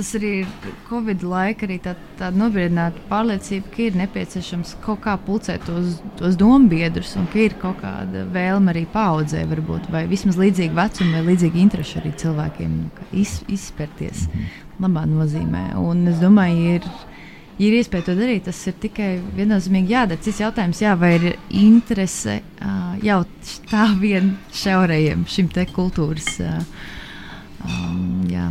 tas 0.00 0.14
arī 0.16 0.30
ir 0.40 0.74
Covid 0.88 1.22
laika 1.28 1.66
arī 1.66 1.76
tā, 1.84 1.92
tāda 2.16 2.40
nobriedināta 2.40 3.02
pārliecība, 3.10 3.68
ka 3.74 3.82
ir 3.84 3.98
nepieciešams 4.00 4.72
kaut 4.84 5.02
kā 5.04 5.16
pulcēt 5.26 5.66
tos, 5.68 5.98
tos 6.16 6.38
dombiedrus 6.40 7.12
un 7.20 7.28
ka 7.32 7.42
ir 7.44 7.56
kaut 7.60 7.82
kāda 7.82 8.24
vēlme 8.32 8.72
arī 8.72 8.86
paudzē, 8.88 9.44
varbūt, 9.50 9.90
vai 9.92 10.06
vismaz 10.08 10.40
līdzīga 10.40 10.78
vecuma 10.78 11.18
vai 11.18 11.34
līdzīga 11.34 11.60
intereša 11.66 12.00
arī 12.00 12.14
cilvēkiem 12.22 12.78
iz, 13.20 13.36
izspērties 13.52 14.24
labā 14.80 15.04
nozīmē. 15.10 15.66
Un 15.80 16.06
es 16.14 16.20
domāju, 16.22 16.76
ir. 16.78 16.90
Ir 17.60 17.74
iespēja 17.76 18.06
to 18.06 18.14
darīt, 18.16 18.46
tas 18.46 18.56
ir 18.70 18.72
tikai 18.80 19.10
viennozīmīgi 19.36 19.92
jādara. 19.92 20.22
Cits 20.24 20.38
jautājums, 20.40 20.80
jā, 20.80 20.94
vai 20.96 21.10
ir 21.18 21.26
interese 21.60 22.38
uh, 22.40 22.94
jau 23.04 23.18
tā 23.68 23.84
vien 24.00 24.32
šaurajiem 24.56 25.26
šim 25.28 25.52
te 25.52 25.66
kultūras 25.68 26.38
uh, 26.40 26.62
um, 27.68 28.22
jā, 28.32 28.48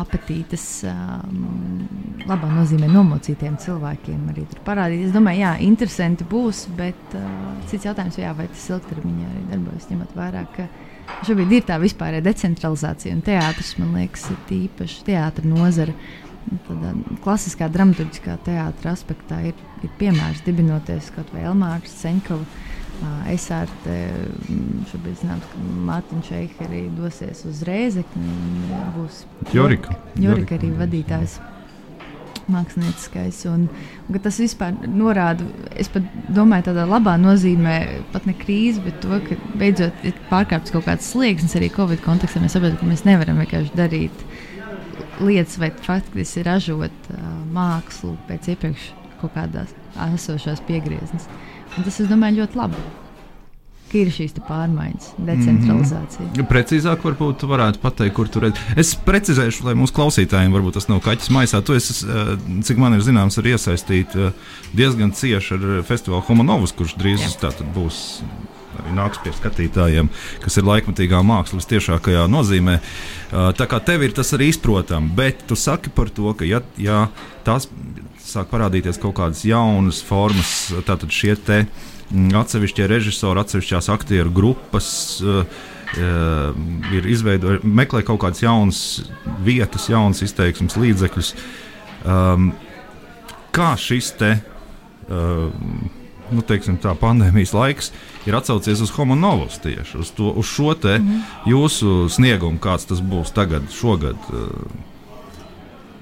apetītes, 0.00 0.64
um, 0.88 1.82
labā 2.28 2.50
nozīmē 2.52 2.88
nomocītiem 2.90 3.58
cilvēkiem 3.60 4.30
arī 4.32 4.46
tur 4.50 4.62
parādīt. 4.66 5.06
Es 5.08 5.14
domāju, 5.14 5.42
jā, 5.44 5.52
interesanti 5.66 6.26
būs, 6.28 6.64
bet 6.78 7.16
uh, 7.18 7.26
cits 7.70 7.88
jautājums, 7.88 8.18
jā, 8.20 8.32
vai 8.36 8.48
tas 8.52 8.64
ilgtermiņā 8.72 9.28
arī 9.28 9.44
darbojas, 9.52 9.90
ņemot 9.92 10.16
vērā, 10.16 10.46
ka 10.56 10.66
šobrīd 11.28 11.54
ir 11.58 11.68
tā 11.68 11.78
vispārējā 11.82 12.26
decentralizācija 12.26 13.14
un 13.16 13.22
teātris, 13.26 13.76
man 13.80 13.94
liekas, 13.98 14.26
ir 14.32 14.56
īpaši 14.64 15.06
teātra 15.10 15.46
nozara. 15.48 15.96
Tādā 16.66 16.94
klasiskā 17.22 17.68
dramaturgiskā 17.70 18.38
teātra 18.46 18.94
aspektā 18.96 19.42
ir, 19.50 19.58
ir 19.84 19.90
piemērs 20.00 20.40
dibinoties 20.46 21.10
kaut 21.14 21.28
vai 21.34 21.44
Elmārs 21.46 21.92
Ceņkovs 22.00 22.70
Es 23.30 23.46
ar 23.54 23.70
te 23.84 23.94
šobrīd 24.90 25.20
zinu, 25.22 25.36
ka 25.52 25.60
Mārtiņš 25.86 26.26
Šeiks 26.28 26.64
arī 26.66 26.82
dosies 26.96 27.44
uz 27.48 27.62
Rēzekni. 27.64 28.34
Būs 28.96 29.22
Jorika. 29.54 29.94
Jorika 30.20 30.58
arī 30.58 30.74
vadītājs. 30.82 31.38
Mākslinieckais, 32.50 33.44
un, 33.46 33.68
un 34.10 34.16
tas 34.24 34.40
vispār 34.42 34.72
norāda, 34.90 35.44
es 35.78 35.86
pat 35.92 36.06
domāju, 36.34 36.64
tādā 36.66 36.82
labā 36.88 37.12
nozīmē, 37.20 37.76
pat 38.10 38.26
ne 38.26 38.34
krīze, 38.34 38.82
bet 38.82 38.96
to, 39.04 39.20
ka 39.28 39.36
beidzot 39.60 40.02
ir 40.08 40.16
pārkāpts 40.32 40.74
kaut 40.74 40.88
kāds 40.88 41.12
slieksnis 41.12 41.54
arī 41.60 41.68
Covid 41.76 42.02
kontekstā. 42.02 42.42
Mēs 42.42 42.56
saprotam, 42.56 42.80
ka 42.80 42.88
mēs 42.90 43.04
nevaram 43.06 43.38
vienkārši 43.38 43.76
darīt 43.78 44.24
lietas, 45.22 45.60
vai 45.62 45.70
faktiski 45.86 46.42
ražot 46.48 47.12
uh, 47.12 47.22
mākslu 47.54 48.16
pēc 48.26 48.50
iepriekš 48.56 48.90
kaut 49.20 49.36
kādās 49.36 49.76
esošās 50.08 50.64
piegrieznes. 50.66 51.30
Uh, 51.30 51.59
Un 51.76 51.86
tas, 51.86 52.00
es 52.02 52.10
domāju, 52.10 52.42
ļoti 52.42 52.58
labi. 52.58 52.82
Ir 53.90 54.06
šīs 54.14 54.36
pārmaiņas, 54.46 55.06
decentralizācija. 55.18 56.22
Mm 56.28 56.34
-hmm. 56.36 56.46
Precīzāk, 56.46 57.00
varbūt 57.02 57.42
varētu 57.50 57.80
pateikt, 57.82 58.14
kur 58.14 58.28
tur 58.28 58.44
ir. 58.46 58.60
Es 58.78 58.92
precizēšu, 58.94 59.64
lai 59.66 59.74
mūsu 59.74 59.96
klausītājiem 59.96 60.54
varbūt 60.54 60.78
tas 60.78 60.86
nav 60.88 61.00
kaķis 61.02 61.30
maisā. 61.34 61.62
Tu 61.62 61.74
esi, 61.74 62.06
eh, 62.06 62.36
cik 62.62 62.78
man 62.78 62.94
ir 62.94 63.00
zināms, 63.00 63.38
ir 63.38 63.50
iesaistīta 63.50 64.28
eh, 64.28 64.32
diezgan 64.74 65.10
cieši 65.10 65.54
ar 65.54 65.82
festivālu 65.82 66.22
Homonovus, 66.22 66.72
kurš 66.72 66.94
drīz 66.94 67.34
būs 67.74 68.22
arī 68.80 68.94
nāks 68.94 69.20
pie 69.22 69.32
skatītājiem, 69.34 70.08
kas 70.40 70.56
ir 70.56 70.68
laikmatīgā 70.68 71.22
mākslas 71.26 71.68
tiešākajā 71.70 72.26
nozīmē. 72.30 72.78
Eh, 72.78 73.52
tā 73.58 73.66
kā 73.66 73.80
tev 73.84 74.02
ir 74.06 74.12
tas 74.16 74.32
arī 74.36 74.50
izprotams, 74.50 75.12
bet 75.16 75.46
tu 75.48 75.58
saki 75.58 75.90
par 75.90 76.10
to, 76.14 76.32
ka 76.34 76.44
ja, 76.44 76.62
ja 76.78 77.08
tās 77.44 77.68
sāk 78.30 78.50
parādīties 78.52 79.00
kaut 79.02 79.16
kādas 79.18 79.44
jaunas 79.46 80.00
formas, 80.06 80.70
tātad 80.86 81.12
šie 81.14 81.34
te 81.36 81.64
mm, 81.64 82.30
atsevišķie 82.40 82.88
režisori, 82.90 83.42
atsevišķās 83.44 83.90
aktieru 83.92 84.32
grupas. 84.34 84.88
Uh, 85.24 85.44
ir 86.94 87.06
izveidojuši, 87.10 87.66
meklē 87.66 88.04
kaut 88.06 88.20
kādas 88.22 88.44
jaunas 88.44 88.80
vietas, 89.42 89.88
jaunas 89.90 90.22
izteiksmes 90.22 90.76
līdzekļus. 90.78 91.32
Um, 92.06 92.52
kā 93.50 93.72
šis 93.74 94.12
te, 94.20 94.36
uh, 95.10 95.48
nu, 96.30 96.44
teiksim, 96.46 96.78
tā, 96.78 96.94
pandēmijas 96.98 97.54
laiks 97.56 97.90
ir 98.28 98.38
atsaucies 98.38 98.84
uz 98.84 98.92
homonovus 98.94 99.58
tieši 99.64 99.98
uz, 99.98 100.12
to, 100.14 100.30
uz 100.30 100.46
šo 100.46 100.76
te 100.78 100.98
mm 100.98 101.08
-hmm. 101.08 101.50
jūsu 101.50 102.08
sniegumu, 102.08 102.62
kāds 102.62 102.86
tas 102.86 103.02
būs 103.02 103.34
tagad, 103.34 103.66
šogad? 103.74 104.16
Uh, 104.30 104.46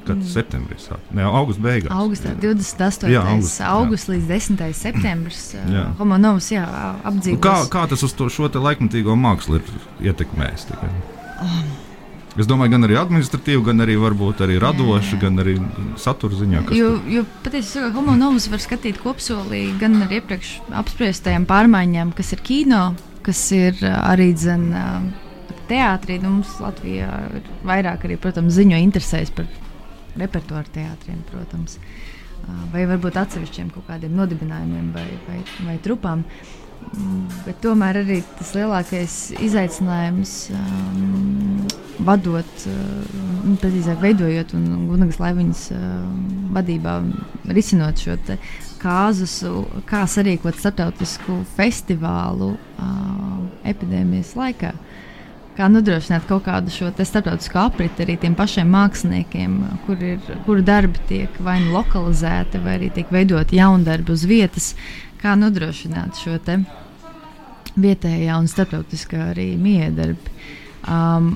kad 0.09 0.19
mm. 0.19 0.29
septembrī 0.33 0.79
sākās. 0.83 1.11
Ne, 1.15 1.27
augusta 1.29 1.65
beigās. 1.65 1.93
Augustā 1.95 2.35
28. 2.41 3.11
Jā, 3.13 3.25
august, 3.35 3.61
augusts 3.65 4.13
līdz 4.13 4.31
10. 4.31 4.63
septembris. 4.77 5.43
jā. 5.57 5.89
Homonovs 6.01 6.53
jā, 6.55 6.65
apdzīvos. 7.09 7.43
Kā, 7.45 7.59
kā 7.73 7.85
tas 7.91 8.07
uz 8.07 8.17
to, 8.17 8.31
šo 8.33 8.51
laikmatīgo 8.53 9.17
mākslu 9.19 9.61
ir 9.61 9.77
ietekmējis? 10.11 10.73
Oh. 11.39 11.61
Es 12.39 12.47
domāju, 12.47 12.77
gan 12.77 12.87
arī 12.87 12.95
administratīvi, 13.01 13.63
gan 13.67 13.83
arī 13.83 13.97
varbūt 13.99 14.45
arī 14.47 14.59
radoši, 14.63 15.15
jā, 15.15 15.17
jā. 15.17 15.23
gan 15.25 15.43
arī 15.43 15.55
satura 15.99 16.39
ziņā. 16.39 16.61
Jo, 16.77 16.93
jo 17.11 17.25
patiesībā 17.43 17.91
homonovus 17.97 18.47
var 18.53 18.63
skatīt 18.63 19.01
kopsolī 19.03 19.65
gan 19.81 19.97
ar 20.05 20.13
iepriekš 20.15 20.53
apspriestajām 20.83 21.49
pārmaiņām, 21.51 22.13
kas 22.19 22.37
ir 22.37 22.45
kino, 22.47 22.83
kas 23.27 23.43
ir 23.57 23.83
arī 23.83 24.31
dzen, 24.39 24.69
teātrī. 25.69 26.19
Nu, 26.23 26.39
mums 26.39 26.59
Latvijā 26.63 27.09
ir 27.41 27.49
vairāk 27.67 28.07
arī, 28.07 28.19
protams, 28.21 28.55
ziņo 28.57 28.79
interesēs 28.87 29.33
par 29.35 29.49
repertuāra 30.21 30.69
teātriem, 30.75 31.21
protams, 31.31 31.79
vai 32.73 32.87
varbūt 32.89 33.19
atsevišķiem 33.19 33.73
kaut 33.75 33.89
kādiem 33.89 34.15
nodibinājumiem 34.17 34.93
vai, 34.95 35.09
vai, 35.27 35.43
vai 35.67 35.77
trupām. 35.85 36.25
Mm, 36.89 37.25
bet 37.45 37.59
tomēr 37.61 37.99
arī 38.01 38.21
tas 38.39 38.53
lielākais 38.55 39.15
izaicinājums, 39.45 40.35
um, 40.55 41.67
vadot, 42.07 42.53
um, 42.71 43.57
precīzāk 43.61 43.99
veidojot 44.01 44.55
un 44.57 44.87
Gunagas 44.89 45.19
Laiviņas 45.21 45.65
um, 45.75 46.23
vadībā, 46.55 46.95
risinot 47.51 48.01
šo 48.01 48.15
kāzusu, 48.79 49.67
kā 49.91 50.05
sarīkot 50.09 50.57
starptautisku 50.57 51.43
festivālu 51.59 52.55
uh, 52.55 53.43
epidēmijas 53.69 54.37
laikā. 54.39 54.73
Uh, 54.73 55.08
kā 55.59 55.67
nodrošināt 55.73 56.29
kaut 56.29 56.45
kādu 56.47 56.71
šo 56.71 56.93
starptautisko 56.95 57.65
apriti 57.67 58.05
arī 58.05 58.15
tiem 58.23 58.37
pašiem 58.39 58.71
māksliniekiem, 58.71 59.57
kur 59.87 60.05
ir, 60.07 60.21
kuru 60.47 60.63
darbi 60.63 61.03
tiek 61.11 61.41
vai 61.43 61.59
nu 61.65 61.75
lokalizēti, 61.75 62.63
vai 62.63 62.79
arī 62.79 62.93
tiek 62.95 63.11
veidoti 63.15 63.59
jaundarbi 63.59 64.15
uz 64.15 64.25
vietas, 64.29 64.73
kā 65.19 65.35
nodrošināt 65.39 66.21
šo 66.23 66.39
vietējā 67.79 68.39
un 68.39 68.49
starptautiskā 68.51 69.31
arī 69.33 69.53
miedarbi. 69.59 70.35
Um, 70.89 71.35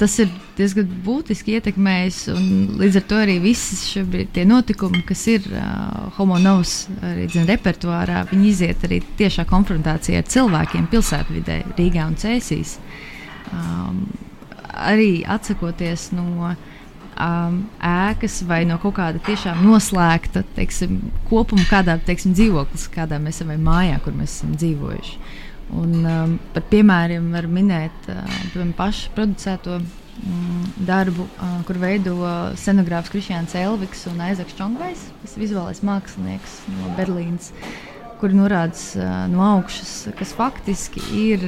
tas 0.00 0.16
ir 0.20 0.32
diezgan 0.56 0.88
būtiski 1.04 1.54
ietekmējis, 1.56 2.22
līdz 2.80 2.98
ar 3.00 3.04
to 3.08 3.20
arī 3.20 3.36
visi 3.40 3.76
šie 3.78 4.44
notikumi, 4.48 5.04
kas 5.08 5.26
ir 5.32 5.44
uh, 5.52 6.08
homonovs 6.16 6.88
repertuārā, 7.48 8.24
viņi 8.32 8.48
iziet 8.48 8.88
arī 8.88 9.02
tiešā 9.20 9.44
konfrontācijā 9.48 10.24
ar 10.24 10.32
cilvēkiem 10.32 10.88
pilsētvidē, 10.92 11.60
Rīgā 11.78 12.08
un 12.08 12.18
Cēsīs. 12.20 12.76
Uh, 12.78 13.06
um, 13.52 14.02
arī 14.78 15.24
atsakoties 15.26 16.10
no 16.16 16.52
um, 17.18 17.58
ēkas 17.84 18.40
vai 18.48 18.62
no 18.68 18.78
kaut 18.82 18.96
kāda 18.98 19.22
tiešām 19.26 19.62
noslēgta 19.66 20.44
teiksim, 20.56 21.00
kopuma, 21.30 21.66
kādā 21.70 21.98
teiksim, 22.06 22.34
dzīvoklis, 22.38 22.88
kādā 22.94 23.20
mēs 23.22 23.40
esam 23.40 23.52
vai 23.54 23.60
mājā, 23.62 24.00
kur 24.04 24.16
mēs 24.16 24.38
esam 24.38 24.54
dzīvojuši. 24.58 25.20
Un, 25.78 25.96
um, 26.00 26.36
par 26.54 26.64
piemēriem 26.70 27.28
var 27.34 27.48
minēt 27.52 28.08
uh, 28.08 28.70
pašu 28.78 29.12
producēto 29.16 29.76
um, 29.82 30.62
darbu, 30.88 31.26
uh, 31.36 31.58
kur 31.68 31.80
veido 31.82 32.16
scenogrāfs 32.56 33.12
Kristians 33.12 33.56
Elviks 33.58 34.06
un 34.08 34.24
Aizaks 34.30 34.56
Čongvejs, 34.56 35.10
kas 35.20 35.36
ir 35.36 35.44
vizuālais 35.44 35.84
mākslinieks 35.84 36.62
no 36.72 36.96
Berlīnas. 36.96 37.52
Uh, 37.52 37.97
kur 38.20 38.34
norādas 38.34 38.90
uh, 38.98 39.24
no 39.30 39.44
augšas, 39.56 40.10
kas 40.18 40.34
faktiski 40.36 41.02
ir 41.20 41.44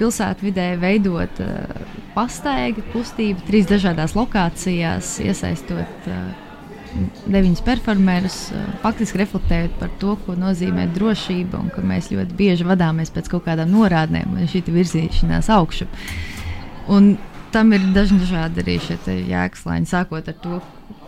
pilsētvidē 0.00 0.72
veidot 0.82 1.42
uh, 1.42 1.84
pastaiga 2.14 2.84
kustība 2.94 3.44
trīs 3.48 3.68
dažādās 3.70 4.16
lokācijās, 4.16 5.16
iesaistot 5.24 6.10
deviņus 7.26 7.62
performerus, 7.66 8.38
uh, 8.54 8.66
faktiski 8.84 9.20
reflektējot 9.22 9.76
par 9.80 9.92
to, 10.00 10.16
ko 10.26 10.36
nozīmē 10.38 10.88
drošība 10.96 11.60
un 11.60 11.72
ka 11.74 11.84
mēs 11.84 12.12
ļoti 12.14 12.38
bieži 12.38 12.68
vadāmies 12.68 13.12
pēc 13.14 13.30
kaut 13.34 13.46
kādām 13.48 13.74
norādēm 13.74 14.36
un 14.36 14.50
šī 14.50 14.64
virzīšanās 14.70 15.50
augšu. 15.56 15.90
Un 16.92 17.16
tam 17.52 17.72
ir 17.74 17.84
dažādi 17.94 18.62
arī 18.62 18.78
šie 18.82 18.98
jēgslāņi, 19.30 19.88
sākot 19.90 20.28
ar 20.30 20.40
to, 20.42 20.58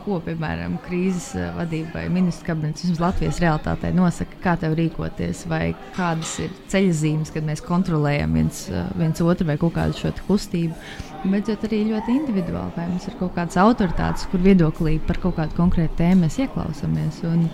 ko, 0.05 0.19
piemēram, 0.25 0.77
krīzes 0.85 1.31
eh, 1.39 1.49
vadība 1.57 1.99
vai 1.99 2.05
ministrs 2.13 2.47
kabinets 2.47 2.85
vismaz 2.85 3.03
Latvijas 3.03 3.41
realitātē 3.43 3.93
nosaka, 3.97 4.39
kā 4.45 4.55
tev 4.61 4.77
rīkoties, 4.79 5.45
vai 5.51 5.75
kādas 5.97 6.35
ir 6.45 6.53
ceļzīmes, 6.73 7.33
kad 7.35 7.47
mēs 7.47 7.65
kontrolējam 7.67 8.37
viens, 8.39 8.65
eh, 8.73 8.91
viens 8.99 9.23
otru 9.25 9.49
vai 9.49 9.59
kaut 9.61 9.77
kādu 9.79 9.99
šo 9.99 10.13
kustību. 10.29 10.77
Beidzot, 11.19 11.65
arī 11.67 11.81
ļoti 11.89 12.15
individuāli, 12.15 12.77
vai 12.77 12.87
mums 12.93 13.09
ir 13.11 13.17
kaut 13.19 13.35
kādas 13.35 13.59
autoritātes, 13.59 14.29
kur 14.31 14.43
viedoklī 14.45 14.99
par 15.07 15.19
kaut 15.23 15.35
kādu 15.41 15.57
konkrētu 15.57 15.99
tēmu 15.99 16.27
mēs 16.27 16.39
ieklausāmies. 16.45 17.25
Un 17.27 17.49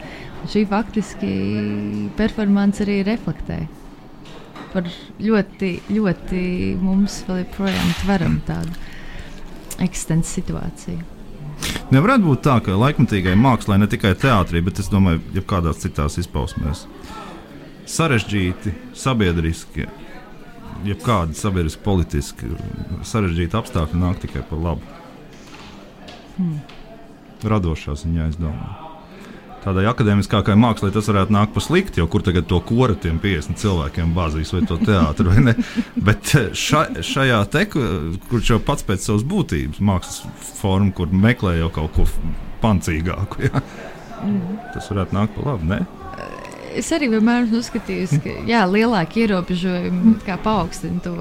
šī 0.53 0.67
faktiski 0.69 1.31
performance 2.19 2.85
arī 2.85 3.01
reflektē 3.09 3.63
par 4.75 4.91
ļoti, 5.23 5.71
ļoti 5.95 6.45
mums 6.83 7.23
vēl 7.29 7.45
joprojām 7.45 7.97
tveram 8.03 8.39
tādu 8.49 8.77
eksistences 9.85 10.37
situāciju. 10.43 11.14
Nevarētu 11.95 12.27
būt 12.27 12.43
tā, 12.47 12.59
ka 12.65 12.77
laikmatīgai 12.81 13.35
mākslai 13.39 13.79
ne 13.79 13.89
tikai 13.91 14.15
teātrī, 14.19 14.63
bet 14.65 14.81
es 14.83 14.91
domāju, 14.93 15.23
ka 15.37 15.45
kādās 15.57 15.83
citās 15.85 16.19
izpausmēs 16.23 16.87
sarežģīti, 17.91 18.73
sabiedriski, 18.97 19.89
jebkādi 20.89 21.37
sabiedriski, 21.39 21.83
politiski 21.85 22.55
sarežģīti 23.07 23.61
apstākļi 23.61 24.01
nāk 24.01 24.23
tikai 24.25 24.45
par 24.49 24.65
labu. 24.71 24.97
Hmm. 26.39 26.59
Radošā 27.45 27.99
ziņā, 28.01 28.33
es 28.33 28.41
domāju. 28.41 28.84
Tādai 29.65 29.87
akadēmiskākai 29.91 30.57
mākslai 30.61 30.93
tas 30.95 31.09
varētu 31.11 31.35
nākt 31.35 31.55
par 31.57 31.65
sliktu, 31.65 32.03
jo 32.03 32.09
kur 32.11 32.25
tagad 32.25 32.49
to 32.51 32.61
kora 32.69 32.97
tiem 33.01 33.19
50 33.23 33.61
cilvēkiem 33.61 34.15
bāzīs 34.17 34.53
vai 34.55 34.63
to 34.69 34.79
teātru 34.83 35.33
vai 35.33 35.45
ne. 35.49 35.57
Bet 36.07 36.35
ša, 36.53 36.87
šajā 37.05 37.41
te, 37.53 37.67
kurš 37.73 38.55
jau 38.55 38.61
pats 38.65 38.87
pēc 38.87 39.09
savas 39.09 39.27
būtības 39.29 39.83
mākslas 39.85 40.23
forma, 40.61 40.93
kur 40.97 41.13
meklē 41.13 41.59
jau 41.63 41.73
kaut 41.75 41.97
ko 41.97 42.09
pancīgāku, 42.65 43.45
ja? 43.49 43.65
mm. 44.25 44.65
tas 44.77 44.89
varētu 44.93 45.17
nākt 45.17 45.37
par 45.39 45.53
labu. 45.53 45.71
Ne? 45.73 45.85
Es 46.75 46.89
arī 46.95 47.07
vienmēr 47.13 47.45
esmu 47.45 47.61
uzskatījis, 47.63 48.17
ka 48.25 48.33
jā, 48.49 48.65
lielāki 48.67 49.23
ierobežojumi 49.23 50.17
paaugstina 50.43 51.03
to 51.05 51.15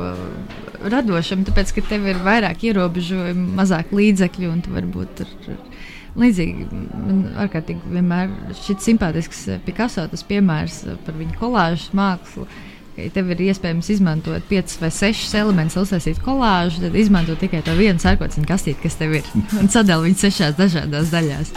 radošumu, 0.90 1.46
tāpēc 1.50 1.76
ka 1.76 1.84
tev 1.92 2.08
ir 2.10 2.22
vairāk 2.26 2.66
ierobežojumu, 2.72 3.52
mazāk 3.60 3.94
līdzekļu 3.94 4.50
un 4.50 4.64
tu 4.66 4.74
varbūt 4.74 5.22
ar, 5.24 5.36
ar 5.54 5.73
Līdzīgi, 6.20 6.68
man 6.94 7.24
ārkārtīgi 7.42 7.90
vienmēr 7.90 8.30
šķiet 8.60 8.84
simpātisks 8.86 9.48
Picasso 9.66 10.06
tas 10.12 10.22
piemērs 10.30 10.84
par 11.08 11.18
viņa 11.18 11.40
kolāžu 11.40 11.98
mākslu. 11.98 12.46
Ja 12.94 13.08
tev 13.10 13.32
ir 13.34 13.40
iespējams 13.48 13.90
izmantot 13.96 14.46
piecus 14.46 14.78
vai 14.78 14.92
sešus 14.94 15.34
elementus, 15.40 15.80
lai 15.80 15.88
uztaisītu 15.88 16.22
kolāžu, 16.22 16.84
tad 16.84 16.98
izmanto 17.02 17.34
tikai 17.42 17.64
to 17.66 17.74
vienu 17.74 17.98
sarkociņu 18.02 18.46
kastīti, 18.46 18.84
kas 18.84 19.00
tev 19.00 19.16
ir, 19.18 19.32
un 19.62 19.72
sadali 19.74 20.12
viņu 20.12 20.22
sešās 20.22 20.60
dažādās 20.60 21.10
daļās. 21.14 21.54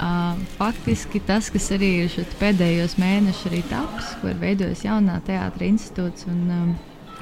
Uh, 0.00 0.38
faktiski 0.56 1.20
tas, 1.26 1.50
kas 1.52 1.66
arī 1.74 1.90
ir 2.06 2.30
pēdējos 2.40 2.94
mēnešos 3.02 3.50
arī 3.50 3.64
taps, 3.68 4.14
ko 4.22 4.30
ir 4.30 4.38
veidojis 4.40 4.86
jaunā 4.86 5.18
teātris 5.26 5.74
institūts. 5.74 6.30
Un, 6.30 6.46
um, 6.54 6.70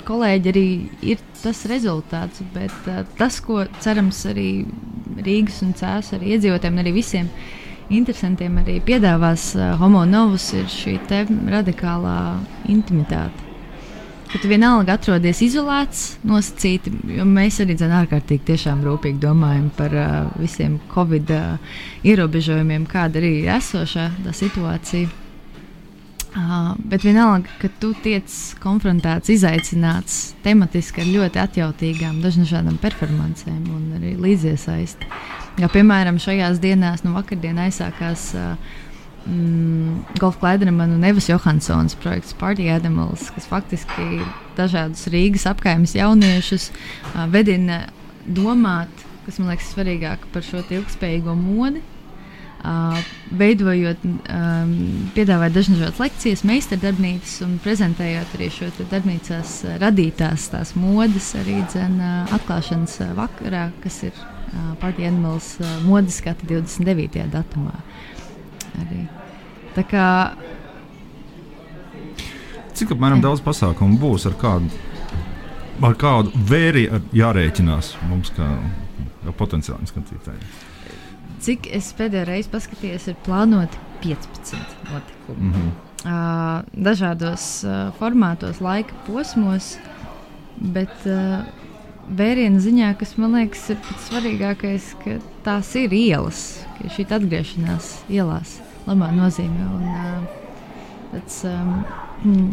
kolēģi 0.08 0.52
arī 0.52 0.66
ir 1.14 1.22
tas 1.42 1.64
rezultāts, 1.70 2.42
bet 2.54 2.74
uh, 2.90 3.02
tas, 3.18 3.40
ko 3.44 3.64
cerams 3.84 4.24
arī 4.30 4.50
Rīgas 5.18 5.62
un 5.66 5.74
Cēlus 5.78 6.12
arī 6.16 6.34
iedzīvotājiem, 6.36 6.78
arī 6.82 6.94
visiem 6.96 7.28
interesantiem 7.94 8.60
arī 8.62 8.78
piedāvās 8.84 9.50
uh, 9.58 9.74
Homo 9.80 10.04
Novus, 10.08 10.50
ir 10.56 10.70
šī 10.72 10.98
radikālā 11.52 12.16
intimitāte. 12.68 13.48
Ka 14.28 14.36
tu 14.42 14.48
vienalga 14.50 14.98
atrodies 14.98 15.38
izolēts, 15.40 16.18
nosacīti, 16.28 16.90
jo 17.16 17.24
mēs 17.24 17.62
arī 17.64 17.78
dzen, 17.78 17.94
ārkārtīgi 17.96 18.44
tiešām 18.50 18.82
rūpīgi 18.84 19.22
domājam 19.22 19.70
par 19.76 19.94
uh, 19.96 20.10
visiem 20.36 20.76
covid 20.92 21.32
uh, 21.32 21.78
ierobežojumiem, 22.04 22.84
kāda 22.90 23.22
arī 23.22 23.38
ir 23.40 23.48
esošā 23.56 24.10
situācija. 24.36 25.27
Uh, 26.38 26.76
bet 26.86 27.02
vienalga, 27.02 27.50
ka 27.58 27.66
tu 27.82 27.88
tiec 27.98 28.30
konfrontēts, 28.62 29.30
izaicināts 29.32 30.18
tematiski 30.44 31.02
ar 31.02 31.08
ļoti 31.10 31.40
atjautīgām, 31.42 32.20
dažādām 32.22 32.76
performancēm 32.78 33.64
un 33.74 33.96
arī 33.96 34.12
līdziesaisti. 34.22 35.08
Ja, 35.58 35.70
piemēram, 35.72 36.20
šajās 36.22 36.60
dienās, 36.62 37.02
nu, 37.02 37.16
vakardien 37.16 37.58
aizsākās 37.64 38.28
uh, 38.38 38.54
mm, 39.24 40.14
Golfa 40.20 40.44
Klaidermana 40.44 40.94
un 41.00 41.10
Evas 41.10 41.26
Johanssonas 41.26 41.98
projekts 41.98 42.38
Party 42.38 42.70
Animals, 42.70 43.32
kas 43.34 43.50
faktiski 43.50 44.22
dažādus 44.60 45.08
Rīgas 45.10 45.48
apkaimes 45.50 45.96
jauniešus 45.98 46.70
uh, 46.70 47.24
vedina 47.34 47.88
domāt, 48.30 49.06
kas 49.26 49.42
man 49.42 49.56
liekas 49.56 49.74
svarīgāk 49.74 50.30
par 50.30 50.46
šo 50.46 50.62
ilgspējīgo 50.62 51.34
modi 51.34 51.82
veidojot, 53.38 54.02
piedāvājot 55.14 55.54
dažādas 55.54 56.00
lekcijas, 56.02 56.44
meistardarbnīcas 56.48 57.36
un 57.46 57.58
prezentējot 57.62 58.34
arī 58.38 58.48
šo 58.52 58.70
darbnīcās 58.80 59.54
radītās 59.82 60.48
tās 60.52 60.74
modes, 60.78 61.30
arī 61.38 61.60
dzen, 61.70 62.00
atklāšanas 62.34 62.98
vakarā, 63.18 63.68
kas 63.84 64.02
ir 64.10 64.22
Party 64.80 65.06
Animals 65.06 65.56
modes 65.86 66.18
skati 66.22 66.48
29. 66.50 67.26
datumā. 67.32 67.76
Arī. 68.82 69.04
Tā 69.76 69.84
kā 69.86 70.06
Cik 72.78 72.92
apmēram 72.94 73.18
daudz 73.18 73.40
pasākumu 73.42 73.98
būs 73.98 74.28
ar 74.28 74.36
kādu, 74.38 74.68
ar 75.82 75.96
kādu 75.98 76.30
vēri 76.46 76.84
jārēķinās 77.16 77.96
mums 78.06 78.30
kā 78.36 78.46
potenciāliem 79.34 79.88
skatītājiem? 79.90 80.44
Cik 81.44 81.68
es 81.74 81.90
pēdējo 81.98 82.24
reizi 82.28 82.50
paskatījos, 82.52 83.08
ir 83.10 83.18
plānoti 83.26 83.78
15 84.02 84.58
notikumi. 84.88 85.38
Mm 85.38 85.52
-hmm. 85.52 85.70
uh, 86.04 86.84
dažādos 86.88 87.64
uh, 87.64 87.94
formātos, 87.98 88.60
laika 88.60 88.94
posmos, 89.06 89.76
bet 90.58 91.06
uh, 91.06 91.44
vērienu 92.08 92.60
ziņā, 92.60 92.94
kas 92.98 93.16
man 93.16 93.36
liekas, 93.38 93.70
ir 93.70 93.76
pats 93.76 94.10
svarīgākais, 94.10 94.94
ka 95.04 95.18
tās 95.44 95.74
ir 95.76 95.92
ielas, 95.92 96.64
ka 96.78 96.88
šī 96.88 97.06
atgriešanās 97.06 97.94
ielās 98.08 98.58
labā 98.86 99.10
nozīmē. 99.12 99.70
Un, 99.74 99.84
uh, 99.84 100.38
tāds, 101.12 101.44
um, 101.44 101.84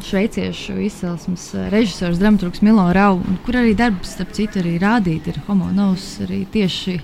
šveiciešu 0.06 0.78
izcelsmes 0.86 1.50
režisors, 1.74 2.20
dramaturgs 2.22 2.62
Milo 2.62 2.86
Rau, 2.94 3.20
kur 3.46 3.58
arī 3.60 3.74
darbs, 3.78 4.14
starp 4.16 4.36
citu, 4.38 4.62
arī 4.62 4.78
rādīt, 4.82 5.28
ir 5.28 5.42
homo 5.48 5.72
novs 5.74 6.20
arī 6.26 6.46
tieši 6.52 7.00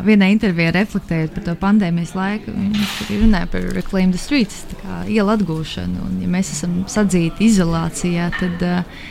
vienā 0.00 0.30
intervijā 0.32 0.72
reflektējot 0.72 1.34
par 1.36 1.44
to 1.46 1.54
pandēmijas 1.60 2.14
laiku, 2.16 2.52
viņš 2.54 2.94
arī 3.04 3.18
runāja 3.22 3.48
par 3.52 3.66
reclaim 3.76 4.12
the 4.14 4.20
streets, 4.20 4.62
ielu 5.10 5.34
atgūšanu. 5.34 6.06
Un, 6.06 6.14
ja 6.22 6.30
mēs 6.32 6.54
esam 6.54 6.82
sadzīti 6.90 7.48
izolācijā, 7.50 8.30
tad 8.38 8.64
uh, 8.64 9.02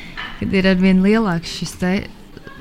ir 0.48 0.72
arvien 0.72 1.04
lielāks 1.06 1.60
šis 1.60 1.78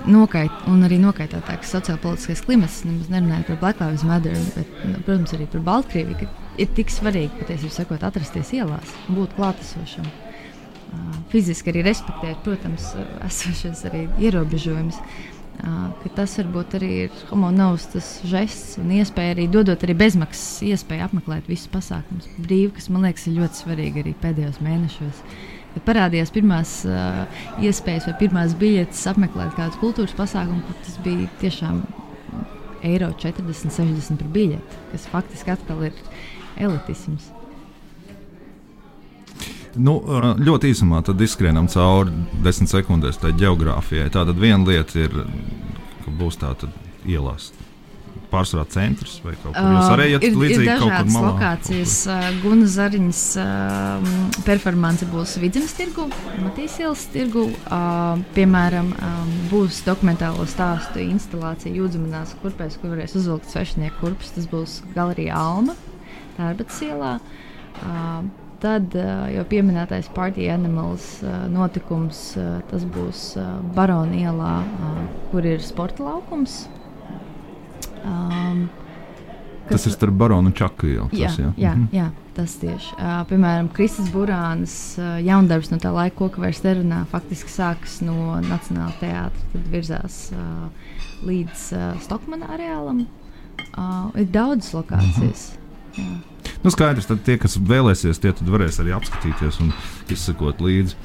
nokait, 0.09 0.53
un 0.69 0.85
arī 0.87 0.97
nokaitātāks 1.01 1.73
sociālpolitiskais 1.75 2.45
klimats. 2.45 2.83
Nemaz 2.89 3.11
nerunājot 3.13 3.53
par 3.53 3.61
Black 3.65 3.83
Lives 3.85 4.05
Matter, 4.09 4.37
bet, 4.57 4.79
nu, 4.85 5.01
protams, 5.07 5.35
arī 5.37 5.49
par 5.53 5.65
Baltkrieviju. 5.71 6.31
Ir 6.61 6.73
tik 6.77 6.93
svarīgi, 6.93 7.33
patiesībā 7.41 7.73
sakot, 7.73 8.05
atrasties 8.05 8.53
ielās, 8.57 8.97
būt 9.09 9.37
klātesošam. 9.39 10.09
Uh, 10.91 11.21
fiziski 11.33 11.73
arī 11.73 11.85
respektēt, 11.87 12.41
protams, 12.45 12.93
esošos 13.29 13.85
arī 13.89 14.09
ierobežojumus. 14.29 15.01
Uh, 15.01 15.40
tas 16.17 16.35
varbūt 16.39 16.75
arī 16.79 16.91
ir 17.05 17.23
homonovs 17.31 17.87
tas 17.95 18.09
žests 18.29 18.79
un 18.81 18.91
iespēja 18.97 19.35
arī 19.35 19.47
dodot 19.53 19.83
arī 19.87 19.97
bezmaksas 19.99 20.61
iespēju 20.69 21.07
apmeklēt 21.07 21.49
visus 21.51 21.71
pasākumus 21.73 22.29
brīvi, 22.39 22.75
kas 22.77 22.91
man 22.93 23.07
liekas 23.09 23.27
ir 23.29 23.39
ļoti 23.39 23.63
svarīgi 23.63 24.05
arī 24.05 24.15
pēdējos 24.23 24.61
mēnešos. 24.65 25.25
Kad 25.71 25.85
parādījās 25.87 26.33
pirmās 26.35 26.77
uh, 26.89 27.43
iespējas 27.63 28.09
vai 28.11 28.17
pirmās 28.25 28.57
biļetes 28.59 29.05
apmeklēt 29.13 29.55
kādu 29.59 29.79
kultūras 29.83 30.17
pasākumu, 30.19 30.79
tas 30.85 30.97
bija 31.05 31.29
tiešām 31.43 31.85
eiro 32.87 33.13
40, 33.21 33.71
60 33.77 34.23
par 34.23 34.33
biļeti, 34.35 34.81
kas 34.95 35.07
faktiski 35.13 35.55
atkal 35.55 35.85
ir 35.91 36.01
elitisms. 36.59 37.31
Nu, 39.79 40.01
ļoti 40.41 40.73
īsumā 40.75 41.03
izskrienam 41.23 41.69
cauri 41.71 42.13
desmit 42.43 42.73
sekundēs 42.73 43.21
tai 43.23 43.33
geogrāfijai. 43.39 44.11
Tātad 44.11 44.39
viena 44.41 44.65
lieta 44.67 45.05
ir, 45.05 45.15
ka 46.05 46.15
būs 46.19 46.41
tāda 46.41 46.71
ielās. 47.07 47.53
Pārsvarā 48.31 48.63
centrs 48.71 49.17
vai 49.25 49.33
kaut 49.43 49.57
kur 49.57 49.65
tāds- 49.75 49.89
arī 49.95 50.05
ir, 50.15 50.37
līdzīgi 50.39 50.67
ir 50.67 50.79
kur 50.79 50.93
malā. 51.11 51.31
Lokācijas 51.33 51.95
uh, 52.07 52.27
Guna 52.45 52.67
Zariņas 52.71 53.23
uh, 53.43 54.11
performance 54.47 55.07
būs 55.11 55.35
Vidzemes 55.43 55.75
tirgu, 55.75 56.07
Matīs 56.39 56.79
ielas 56.79 57.07
tirgu. 57.11 57.49
Uh, 57.67 58.23
piemēram, 58.37 58.93
um, 58.95 59.33
būs 59.51 59.83
dokumentālo 59.87 60.47
stāstu 60.51 61.03
instalācija 61.03 61.75
Jūdzemanās 61.75 62.37
kurpēs, 62.43 62.79
kur 62.79 62.95
varēs 62.95 63.19
uzvilkt 63.19 63.51
svešnieku 63.51 63.99
kurpes. 63.99 64.31
Tas 64.37 64.47
būs 64.51 64.81
Galerija 64.95 65.35
Alma, 65.39 65.75
Tērbats 66.39 66.83
ielā. 66.87 67.19
Uh, 67.81 68.31
Tad 68.61 68.93
jau 68.93 69.45
pieminētais 69.49 70.11
Party 70.13 70.51
Animals 70.53 71.23
notikums, 71.49 72.19
tas 72.69 72.85
būs 72.97 73.23
Barona 73.73 74.19
ielā, 74.21 74.53
kur 75.31 75.49
ir 75.49 75.65
sporta 75.65 76.05
laukums. 76.05 76.67
Um, 78.05 78.69
kas, 79.69 79.83
tas 79.83 79.87
ir 79.87 79.93
starp 79.93 80.17
Baronu 80.21 80.51
un 80.51 80.57
Čaku 80.57 80.89
ielu. 80.89 81.09
Jā, 81.13 81.29
tas, 81.29 81.39
jā. 81.41 81.53
Jā, 81.61 81.75
mhm. 81.77 81.89
jā, 81.95 82.07
tas 82.37 82.57
tieši. 82.61 82.97
Uh, 82.97 83.21
piemēram, 83.31 83.71
Kristis 83.77 84.11
Burāns 84.15 84.75
uh, 85.01 85.19
jaundarbs 85.25 85.71
no 85.73 85.81
tā 85.83 85.93
laika, 85.95 86.31
ko 86.33 86.45
vairs 86.45 86.63
nerunā, 86.65 87.05
faktiski 87.13 87.53
sākas 87.53 88.01
no 88.05 88.41
Nacionāla 88.47 88.97
teātra, 89.03 89.47
tad 89.55 89.71
virzās 89.73 90.21
uh, 90.35 90.69
līdz 91.29 91.65
uh, 91.77 91.89
Stokmana 92.05 92.53
areālam. 92.57 93.07
Uh, 93.71 94.09
ir 94.19 94.31
daudzas 94.33 94.73
lokācijas. 94.77 95.51
Mhm. 95.51 95.60
Jā. 95.97 96.11
Nu, 96.61 96.69
skaidrs, 96.73 97.09
tad 97.09 97.23
tie, 97.25 97.39
kas 97.41 97.57
vēlēsies, 97.57 98.21
tie 98.21 98.35
varēs 98.45 98.81
arī 98.83 98.93
apskatīties 98.93 99.63
un 99.65 99.71
izsekot 100.13 100.61
līdzi. 100.61 100.97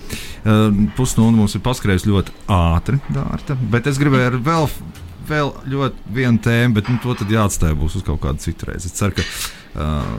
Uh, 0.43 0.65
Pusstunda 0.97 1.39
mums 1.39 1.55
ir 1.55 1.63
paskrējusi 1.63 2.11
ļoti 2.11 2.35
ātri, 2.51 2.99
dārta, 3.15 3.55
bet 3.71 3.87
es 3.87 3.99
gribēju 4.01 4.41
vēl, 4.43 4.67
vēl 5.29 5.53
ļoti 5.71 6.17
vienu 6.17 6.43
tēmu, 6.43 6.75
bet 6.75 6.91
nu, 6.91 6.99
to 7.03 7.15
tad 7.21 7.31
jāatstāj 7.31 7.77
būs 7.79 7.95
uz 8.01 8.03
kaut 8.07 8.19
kādu 8.25 8.43
citu 8.43 8.67
reizi. 8.67 8.91
Es 8.91 8.99
ceru, 8.99 9.15
ka 9.15 9.23
uh, 9.23 10.11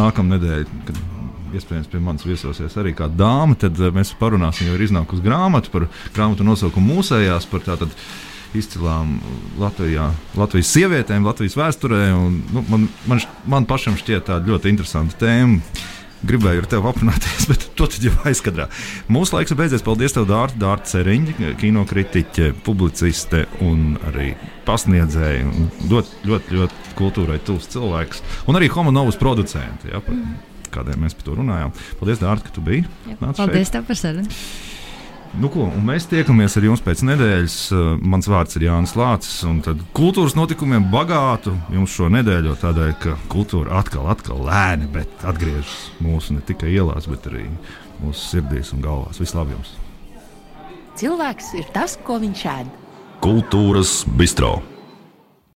nākamā 0.00 0.36
nedēļa, 0.36 0.82
kad 0.90 1.00
iespējams 1.56 1.88
pie 1.90 2.04
manis 2.04 2.28
viesosies 2.28 2.76
arī 2.78 2.92
kāda 2.98 3.22
dāma, 3.24 3.56
tad 3.58 3.80
uh, 3.80 3.88
mēs 3.94 4.12
parunāsim, 4.20 4.68
jo 4.68 4.76
ir 4.76 4.84
iznākusi 4.84 5.24
grāmata 5.24 5.72
par 5.72 5.88
grāmatu 6.12 6.44
nosaukumu 6.44 7.00
mūsējās, 7.00 7.48
par 7.48 7.64
tātad 7.64 7.96
izcilām 8.56 9.18
Latvijā, 9.60 10.10
Latvijas 10.38 10.72
sievietēm, 10.74 11.26
Latvijas 11.26 11.56
vēsturē. 11.58 12.02
Un, 12.16 12.42
nu, 12.54 12.64
man, 12.70 12.90
man, 13.10 13.24
man 13.50 13.68
pašam 13.70 13.98
šķiet 14.00 14.28
tā 14.28 14.40
ļoti 14.46 14.72
interesanta 14.72 15.18
tēma. 15.24 15.60
Gribēju 16.20 16.60
ar 16.60 16.66
tevi 16.68 16.84
aprunāties, 16.90 17.46
bet 17.50 17.62
to 17.78 17.86
jau 18.02 18.12
aizkadrā. 18.28 18.66
Mūsu 19.12 19.38
laiks 19.38 19.54
ir 19.54 19.56
beidzies. 19.56 19.84
Paldies, 19.86 20.12
tev, 20.12 20.26
Dārta, 20.28 20.58
Dārta 20.60 20.90
Ceriņa, 20.90 21.54
kinokritiķe, 21.60 22.50
publiciste 22.66 23.46
un 23.64 23.94
arī 24.10 24.34
pasniedzēja. 24.68 25.46
Ļoti, 25.88 26.20
ļoti, 26.28 26.58
ļoti 26.58 26.94
kultūrai 27.00 27.40
tuvs 27.46 27.70
cilvēks. 27.72 28.20
Un 28.52 28.60
arī 28.60 28.68
homonovas 28.74 29.16
producenti. 29.20 29.94
Ja, 29.94 30.02
kādiem 30.74 31.00
mēs 31.06 31.16
par 31.16 31.30
to 31.30 31.38
runājām. 31.40 31.72
Paldies, 32.02 32.20
Dārta, 32.20 32.50
ka 32.50 32.58
tu 32.58 32.66
biji. 32.68 32.84
Paldies 33.24 33.72
tev 33.72 33.88
par 33.88 33.98
sarunu. 33.98 34.42
Nu, 35.38 35.46
ko, 35.46 35.68
mēs 35.86 36.08
tiekamies 36.10 36.56
ar 36.58 36.64
jums 36.66 36.80
pēc 36.82 37.04
nedēļas. 37.06 37.56
Uh, 37.70 37.90
mans 38.02 38.26
vārds 38.30 38.56
ir 38.58 38.64
Jānis 38.66 38.96
Lācis. 38.98 39.36
Tad 39.62 39.84
kultūras 39.94 40.34
notikumiem 40.34 40.88
bagātu 40.90 41.54
jums 41.70 41.94
šo 41.94 42.08
nedēļu, 42.10 42.56
tādēļ, 42.58 42.90
ka 43.02 43.14
kultūra 43.30 43.78
atkal, 43.78 44.08
atkal 44.10 44.42
lēni, 44.48 44.90
bet 44.90 45.22
atgriežas 45.22 45.76
mūsu 46.02 46.34
ne 46.34 46.42
tikai 46.46 46.72
ielās, 46.74 47.06
bet 47.10 47.30
arī 47.30 47.46
mūsu 48.00 48.24
sirdīs 48.24 48.74
un 48.74 48.82
galvās. 48.82 49.22
Vislabāk 49.22 49.54
jums! 49.54 49.76
Cilvēks 50.98 51.54
ir 51.62 51.70
tas, 51.72 51.94
ko 52.04 52.18
viņš 52.20 52.44
ēd. 52.50 52.74
Kultūras 53.22 54.00
bistro. 54.18 54.56